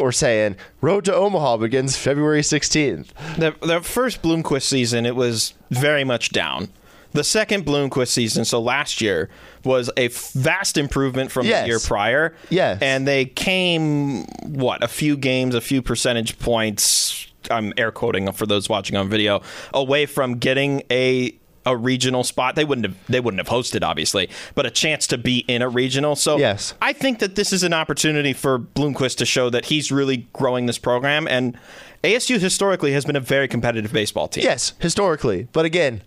we're 0.00 0.12
saying 0.12 0.56
road 0.80 1.04
to 1.06 1.14
Omaha 1.14 1.58
begins 1.58 1.96
February 1.96 2.40
16th. 2.42 3.08
The, 3.36 3.54
the 3.66 3.80
first 3.80 4.22
Bloomquist 4.22 4.62
season, 4.62 5.06
it 5.06 5.16
was 5.16 5.54
very 5.70 6.04
much 6.04 6.30
down. 6.30 6.68
The 7.12 7.24
second 7.24 7.64
Bloomquist 7.64 8.08
season, 8.08 8.44
so 8.44 8.60
last 8.60 9.00
year, 9.00 9.30
was 9.64 9.90
a 9.96 10.06
f- 10.06 10.30
vast 10.32 10.76
improvement 10.76 11.30
from 11.32 11.46
Yes. 11.46 11.62
the 11.62 11.68
year 11.68 11.78
prior. 11.80 12.34
Yes. 12.50 12.80
And 12.82 13.08
they 13.08 13.24
came, 13.24 14.24
what, 14.44 14.82
a 14.84 14.88
few 14.88 15.16
games, 15.16 15.54
a 15.54 15.60
few 15.62 15.80
percentage 15.80 16.38
points, 16.38 17.26
I'm 17.50 17.72
air 17.78 17.90
quoting 17.90 18.30
for 18.32 18.44
those 18.44 18.68
watching 18.68 18.96
on 18.96 19.08
video, 19.08 19.40
away 19.72 20.04
from 20.04 20.36
getting 20.36 20.82
a 20.90 21.34
a 21.68 21.76
regional 21.76 22.24
spot. 22.24 22.54
They 22.56 22.64
wouldn't 22.64 22.86
have 22.86 22.96
they 23.08 23.20
wouldn't 23.20 23.38
have 23.38 23.48
hosted 23.48 23.82
obviously, 23.86 24.28
but 24.54 24.66
a 24.66 24.70
chance 24.70 25.06
to 25.08 25.18
be 25.18 25.38
in 25.46 25.62
a 25.62 25.68
regional. 25.68 26.16
So 26.16 26.38
Yes. 26.38 26.74
I 26.80 26.92
think 26.92 27.18
that 27.18 27.34
this 27.36 27.52
is 27.52 27.62
an 27.62 27.72
opportunity 27.72 28.32
for 28.32 28.58
Bloomquist 28.58 29.16
to 29.18 29.26
show 29.26 29.50
that 29.50 29.66
he's 29.66 29.92
really 29.92 30.28
growing 30.32 30.66
this 30.66 30.78
program 30.78 31.28
and 31.28 31.56
ASU 32.02 32.38
historically 32.38 32.92
has 32.92 33.04
been 33.04 33.16
a 33.16 33.20
very 33.20 33.48
competitive 33.48 33.92
baseball 33.92 34.28
team. 34.28 34.44
Yes, 34.44 34.72
historically. 34.78 35.48
But 35.52 35.64
again, 35.64 36.02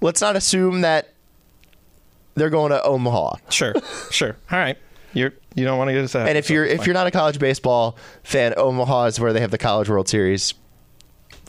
let's 0.00 0.20
not 0.20 0.36
assume 0.36 0.80
that 0.82 1.12
they're 2.34 2.50
going 2.50 2.70
to 2.70 2.82
Omaha. 2.82 3.36
Sure. 3.50 3.74
Sure. 4.10 4.36
All 4.50 4.58
right. 4.58 4.78
You're 5.12 5.34
you 5.54 5.64
don't 5.66 5.76
want 5.76 5.88
to 5.88 5.92
get 5.92 6.04
us 6.04 6.12
that. 6.12 6.28
And 6.28 6.38
if 6.38 6.48
you're 6.48 6.64
if 6.64 6.86
you're 6.86 6.94
not 6.94 7.06
a 7.06 7.10
college 7.10 7.38
baseball 7.38 7.98
fan, 8.22 8.54
Omaha 8.56 9.06
is 9.06 9.20
where 9.20 9.32
they 9.34 9.40
have 9.40 9.50
the 9.50 9.58
College 9.58 9.90
World 9.90 10.08
Series 10.08 10.54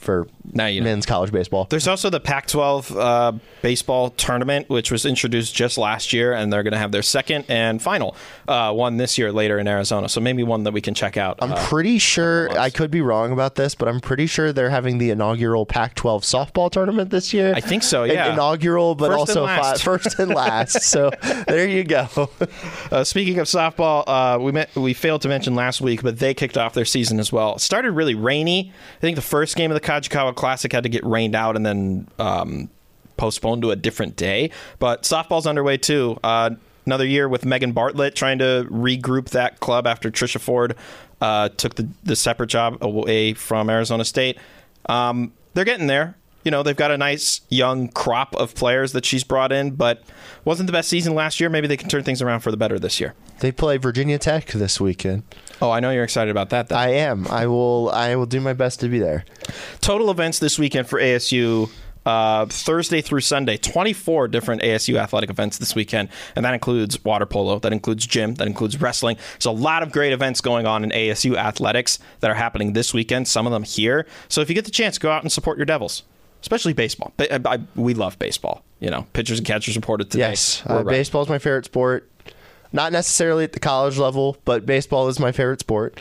for 0.03 0.27
Now 0.51 0.67
you 0.67 0.81
know. 0.81 0.85
men's 0.85 1.05
college 1.05 1.31
baseball. 1.31 1.65
There's 1.69 1.87
also 1.87 2.09
the 2.09 2.19
Pac-12 2.19 2.95
uh, 2.99 3.31
baseball 3.61 4.09
tournament, 4.11 4.69
which 4.69 4.91
was 4.91 5.05
introduced 5.05 5.55
just 5.55 5.77
last 5.77 6.13
year, 6.13 6.33
and 6.33 6.51
they're 6.51 6.63
going 6.63 6.73
to 6.73 6.77
have 6.77 6.91
their 6.91 7.01
second 7.01 7.45
and 7.49 7.81
final 7.81 8.15
uh, 8.47 8.71
one 8.73 8.97
this 8.97 9.17
year 9.17 9.31
later 9.31 9.57
in 9.59 9.67
Arizona. 9.67 10.09
So 10.09 10.19
maybe 10.21 10.43
one 10.43 10.63
that 10.63 10.73
we 10.73 10.81
can 10.81 10.93
check 10.93 11.17
out. 11.17 11.39
I'm 11.41 11.53
uh, 11.53 11.65
pretty 11.67 11.97
sure. 11.99 12.49
I 12.59 12.69
could 12.69 12.91
be 12.91 13.01
wrong 13.01 13.31
about 13.31 13.55
this, 13.55 13.75
but 13.75 13.87
I'm 13.87 13.99
pretty 14.01 14.27
sure 14.27 14.51
they're 14.53 14.69
having 14.69 14.97
the 14.97 15.09
inaugural 15.11 15.65
Pac-12 15.65 16.21
softball 16.21 16.69
tournament 16.69 17.09
this 17.09 17.33
year. 17.33 17.53
I 17.55 17.61
think 17.61 17.83
so, 17.83 18.03
In- 18.03 18.11
yeah. 18.11 18.33
inaugural, 18.33 18.95
but 18.95 19.07
First 19.11 19.29
and 19.31 19.39
also 19.39 19.45
fi- 19.47 19.61
last. 19.61 19.83
first 19.83 20.19
and 20.19 20.33
last. 20.33 20.81
so 20.83 21.11
there 21.47 21.67
you 21.67 21.83
go. 21.83 22.07
Uh, 22.91 23.03
speaking 23.03 23.39
of 23.39 23.47
softball, 23.47 24.03
uh, 24.07 24.37
we 24.39 24.51
met, 24.51 24.75
we 24.75 24.93
failed 24.93 25.21
to 25.21 25.29
mention 25.29 25.55
last 25.55 25.81
week, 25.81 26.01
but 26.03 26.19
they 26.19 26.33
kicked 26.33 26.57
off 26.57 26.73
their 26.73 26.85
season 26.85 27.19
as 27.19 27.31
well. 27.31 27.55
It 27.55 27.61
started 27.61 27.91
really 27.91 28.15
rainy. 28.15 28.71
I 28.97 28.99
think 28.99 29.15
the 29.15 29.21
first 29.21 29.55
game 29.55 29.71
of 29.71 29.75
the 29.75 29.81
Kajikawa 30.01 30.35
Classic 30.35 30.71
had 30.71 30.83
to 30.83 30.89
get 30.89 31.03
rained 31.05 31.35
out 31.35 31.55
and 31.55 31.65
then 31.65 32.07
um, 32.19 32.69
postponed 33.17 33.61
to 33.61 33.71
a 33.71 33.75
different 33.75 34.15
day. 34.15 34.51
But 34.79 35.03
softball's 35.03 35.47
underway 35.47 35.77
too. 35.77 36.19
Uh, 36.23 36.51
another 36.85 37.05
year 37.05 37.29
with 37.29 37.45
Megan 37.45 37.71
Bartlett 37.71 38.15
trying 38.15 38.39
to 38.39 38.67
regroup 38.69 39.29
that 39.29 39.59
club 39.59 39.87
after 39.87 40.11
Trisha 40.11 40.39
Ford 40.39 40.75
uh, 41.21 41.49
took 41.49 41.75
the, 41.75 41.87
the 42.03 42.15
separate 42.15 42.47
job 42.47 42.77
away 42.81 43.33
from 43.33 43.69
Arizona 43.69 44.05
State. 44.05 44.37
Um, 44.87 45.33
they're 45.53 45.65
getting 45.65 45.87
there. 45.87 46.15
You 46.43 46.51
know, 46.51 46.63
they've 46.63 46.75
got 46.75 46.91
a 46.91 46.97
nice 46.97 47.41
young 47.49 47.87
crop 47.87 48.35
of 48.35 48.55
players 48.55 48.91
that 48.93 49.05
she's 49.05 49.23
brought 49.23 49.51
in, 49.51 49.71
but 49.71 50.03
wasn't 50.45 50.67
the 50.67 50.73
best 50.73 50.89
season 50.89 51.15
last 51.15 51.39
year. 51.39 51.49
Maybe 51.49 51.67
they 51.67 51.77
can 51.77 51.89
turn 51.89 52.03
things 52.03 52.21
around 52.21 52.41
for 52.41 52.51
the 52.51 52.57
better 52.57 52.79
this 52.79 52.99
year. 52.99 53.13
They 53.39 53.51
play 53.51 53.77
Virginia 53.77 54.17
Tech 54.19 54.47
this 54.47 54.79
weekend. 54.79 55.23
Oh, 55.61 55.71
I 55.71 55.79
know 55.79 55.91
you're 55.91 56.03
excited 56.03 56.31
about 56.31 56.49
that. 56.49 56.69
Then. 56.69 56.77
I 56.77 56.89
am. 56.89 57.27
I 57.27 57.47
will. 57.47 57.89
I 57.91 58.15
will 58.15 58.25
do 58.25 58.41
my 58.41 58.53
best 58.53 58.79
to 58.81 58.89
be 58.89 58.99
there. 58.99 59.25
Total 59.81 60.09
events 60.11 60.39
this 60.39 60.59
weekend 60.59 60.87
for 60.87 60.99
ASU. 60.99 61.69
Uh, 62.05 62.45
Thursday 62.47 62.99
through 62.99 63.21
Sunday, 63.21 63.55
24 63.55 64.27
different 64.27 64.61
ASU 64.61 64.97
athletic 64.97 65.29
events 65.29 65.57
this 65.57 65.73
weekend, 65.73 66.09
and 66.35 66.43
that 66.43 66.53
includes 66.53 67.01
water 67.05 67.25
polo, 67.25 67.59
that 67.59 67.71
includes 67.71 68.05
gym, 68.05 68.35
that 68.35 68.47
includes 68.47 68.81
wrestling. 68.81 69.15
There's 69.35 69.45
a 69.45 69.51
lot 69.51 69.83
of 69.83 69.93
great 69.93 70.11
events 70.11 70.41
going 70.41 70.65
on 70.65 70.83
in 70.83 70.89
ASU 70.89 71.37
athletics 71.37 71.99
that 72.19 72.29
are 72.29 72.33
happening 72.33 72.73
this 72.73 72.93
weekend. 72.93 73.29
Some 73.29 73.47
of 73.47 73.53
them 73.53 73.63
here. 73.63 74.05
So 74.27 74.41
if 74.41 74.49
you 74.49 74.55
get 74.55 74.65
the 74.65 74.71
chance, 74.71 74.97
go 74.97 75.11
out 75.11 75.21
and 75.23 75.31
support 75.31 75.57
your 75.57 75.65
Devils, 75.65 76.03
especially 76.43 76.73
baseball. 76.73 77.13
I, 77.17 77.39
I, 77.45 77.59
we 77.75 77.93
love 77.93 78.19
baseball. 78.19 78.63
You 78.79 78.91
know, 78.91 79.07
pitchers 79.13 79.39
and 79.39 79.47
catchers 79.47 79.75
reported 79.77 80.11
today. 80.11 80.29
Yes, 80.29 80.61
uh, 80.69 80.75
right. 80.75 80.85
baseball 80.85 81.23
is 81.23 81.29
my 81.29 81.39
favorite 81.39 81.65
sport. 81.65 82.09
Not 82.73 82.91
necessarily 82.91 83.45
at 83.45 83.53
the 83.53 83.59
college 83.59 83.97
level, 83.97 84.37
but 84.45 84.65
baseball 84.65 85.07
is 85.07 85.19
my 85.19 85.31
favorite 85.31 85.61
sport. 85.61 85.99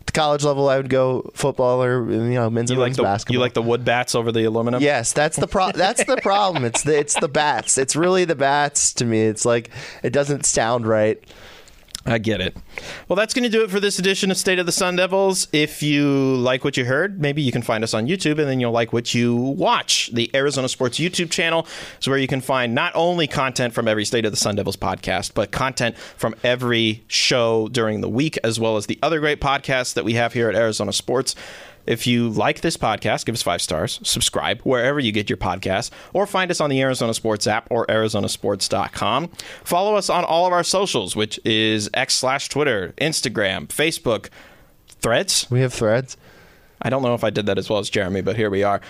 At 0.00 0.06
the 0.06 0.12
college 0.12 0.44
level, 0.44 0.68
I 0.68 0.76
would 0.76 0.90
go 0.90 1.30
football 1.34 1.82
or 1.82 2.10
you 2.10 2.18
know 2.34 2.50
men's 2.50 2.70
You 2.70 2.74
and 2.74 2.80
like 2.80 2.86
women's 2.86 2.96
the 2.98 3.02
basketball. 3.04 3.34
you 3.34 3.40
like 3.40 3.54
the 3.54 3.62
wood 3.62 3.84
bats 3.84 4.14
over 4.14 4.30
the 4.30 4.44
aluminum? 4.44 4.82
Yes, 4.82 5.12
that's 5.12 5.36
the 5.36 5.46
pro- 5.46 5.72
That's 5.72 6.04
the 6.04 6.18
problem. 6.18 6.64
It's 6.64 6.82
the 6.82 6.98
it's 6.98 7.18
the 7.18 7.28
bats. 7.28 7.78
It's 7.78 7.96
really 7.96 8.24
the 8.26 8.34
bats 8.34 8.92
to 8.94 9.06
me. 9.06 9.22
It's 9.22 9.44
like 9.46 9.70
it 10.02 10.12
doesn't 10.12 10.44
sound 10.44 10.86
right. 10.86 11.22
I 12.04 12.18
get 12.18 12.40
it. 12.40 12.56
Well, 13.08 13.16
that's 13.16 13.32
going 13.32 13.44
to 13.44 13.48
do 13.48 13.62
it 13.62 13.70
for 13.70 13.78
this 13.78 13.98
edition 13.98 14.30
of 14.32 14.36
State 14.36 14.58
of 14.58 14.66
the 14.66 14.72
Sun 14.72 14.96
Devils. 14.96 15.46
If 15.52 15.82
you 15.82 16.34
like 16.36 16.64
what 16.64 16.76
you 16.76 16.84
heard, 16.84 17.20
maybe 17.20 17.42
you 17.42 17.52
can 17.52 17.62
find 17.62 17.84
us 17.84 17.94
on 17.94 18.06
YouTube 18.06 18.38
and 18.38 18.48
then 18.48 18.58
you'll 18.58 18.72
like 18.72 18.92
what 18.92 19.14
you 19.14 19.36
watch. 19.36 20.10
The 20.12 20.28
Arizona 20.34 20.68
Sports 20.68 20.98
YouTube 20.98 21.30
channel 21.30 21.66
is 22.00 22.08
where 22.08 22.18
you 22.18 22.26
can 22.26 22.40
find 22.40 22.74
not 22.74 22.92
only 22.96 23.28
content 23.28 23.72
from 23.72 23.86
every 23.86 24.04
State 24.04 24.24
of 24.24 24.32
the 24.32 24.36
Sun 24.36 24.56
Devils 24.56 24.76
podcast, 24.76 25.34
but 25.34 25.52
content 25.52 25.96
from 25.96 26.34
every 26.42 27.04
show 27.06 27.68
during 27.68 28.00
the 28.00 28.08
week, 28.08 28.36
as 28.42 28.58
well 28.58 28.76
as 28.76 28.86
the 28.86 28.98
other 29.00 29.20
great 29.20 29.40
podcasts 29.40 29.94
that 29.94 30.04
we 30.04 30.14
have 30.14 30.32
here 30.32 30.48
at 30.48 30.56
Arizona 30.56 30.92
Sports. 30.92 31.36
If 31.86 32.06
you 32.06 32.28
like 32.28 32.60
this 32.60 32.76
podcast, 32.76 33.24
give 33.26 33.34
us 33.34 33.42
five 33.42 33.60
stars, 33.60 33.98
subscribe 34.02 34.60
wherever 34.62 35.00
you 35.00 35.10
get 35.12 35.28
your 35.28 35.36
podcasts, 35.36 35.90
or 36.12 36.26
find 36.26 36.50
us 36.50 36.60
on 36.60 36.70
the 36.70 36.80
Arizona 36.80 37.12
Sports 37.14 37.46
app 37.46 37.66
or 37.70 37.86
arizonasports.com. 37.86 39.28
Follow 39.64 39.94
us 39.96 40.08
on 40.10 40.24
all 40.24 40.46
of 40.46 40.52
our 40.52 40.62
socials, 40.64 41.16
which 41.16 41.40
is 41.44 41.90
X 41.94 42.14
slash 42.16 42.48
Twitter, 42.48 42.94
Instagram, 42.98 43.66
Facebook, 43.68 44.28
Threads. 45.00 45.48
We 45.50 45.60
have 45.62 45.72
threads. 45.74 46.16
I 46.80 46.88
don't 46.90 47.02
know 47.02 47.14
if 47.14 47.24
I 47.24 47.30
did 47.30 47.46
that 47.46 47.58
as 47.58 47.68
well 47.68 47.80
as 47.80 47.90
Jeremy, 47.90 48.20
but 48.20 48.36
here 48.36 48.50
we 48.50 48.62
are. 48.62 48.80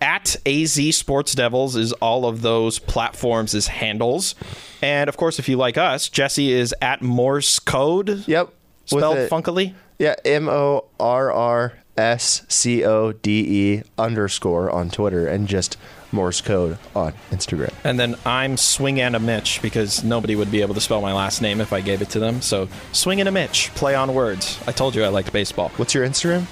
At 0.00 0.34
AZ 0.46 0.96
Sports 0.96 1.34
Devils 1.34 1.76
is 1.76 1.92
all 1.94 2.26
of 2.26 2.42
those 2.42 2.78
platforms 2.80 3.54
as 3.54 3.68
handles. 3.68 4.34
And 4.82 5.08
of 5.08 5.16
course, 5.16 5.38
if 5.38 5.48
you 5.48 5.56
like 5.56 5.76
us, 5.78 6.08
Jesse 6.08 6.50
is 6.52 6.74
at 6.82 7.02
Morse 7.02 7.58
Code. 7.60 8.26
Yep. 8.26 8.52
Spelled 8.86 9.18
it- 9.18 9.30
funkily. 9.30 9.74
Yeah, 10.00 10.14
M 10.24 10.48
O 10.48 10.86
R 10.98 11.30
R 11.30 11.74
S 12.00 12.42
C 12.48 12.84
O 12.84 13.12
D 13.12 13.76
E 13.78 13.82
underscore 13.98 14.70
on 14.70 14.88
Twitter 14.90 15.26
and 15.28 15.46
just 15.46 15.76
Morse 16.12 16.40
code 16.40 16.76
on 16.96 17.12
Instagram. 17.30 17.72
And 17.84 18.00
then 18.00 18.16
I'm 18.26 18.56
Swing 18.56 19.00
and 19.00 19.14
a 19.14 19.20
Mitch 19.20 19.60
because 19.62 20.02
nobody 20.02 20.34
would 20.34 20.50
be 20.50 20.60
able 20.62 20.74
to 20.74 20.80
spell 20.80 21.00
my 21.00 21.12
last 21.12 21.40
name 21.40 21.60
if 21.60 21.72
I 21.72 21.80
gave 21.80 22.02
it 22.02 22.10
to 22.10 22.18
them. 22.18 22.40
So 22.42 22.68
Swing 22.92 23.20
and 23.20 23.28
a 23.28 23.32
Mitch, 23.32 23.70
play 23.76 23.94
on 23.94 24.12
words. 24.14 24.58
I 24.66 24.72
told 24.72 24.96
you 24.96 25.04
I 25.04 25.08
liked 25.08 25.32
baseball. 25.32 25.68
What's 25.76 25.94
your 25.94 26.04
Instagram? 26.06 26.46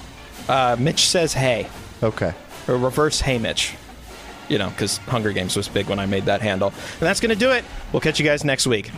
Uh, 0.47 0.77
Mitch 0.79 1.07
says 1.09 1.33
hey, 1.33 1.67
Okay. 2.01 2.33
or 2.67 2.77
reverse 2.77 3.19
hey 3.21 3.37
Mitch. 3.37 3.75
you 4.47 4.57
know, 4.57 4.69
because 4.69 4.97
Hunger 4.99 5.31
Games 5.33 5.55
was 5.55 5.67
big 5.67 5.89
when 5.89 5.99
I 5.99 6.05
made 6.05 6.25
that 6.25 6.41
handle. 6.41 6.69
And 6.69 7.01
that's 7.01 7.19
going 7.19 7.29
to 7.29 7.35
do 7.39 7.51
it. 7.51 7.63
We'll 7.91 7.99
catch 8.01 8.17
you 8.19 8.25
guys 8.25 8.43
next 8.45 8.65
week. 8.65 8.89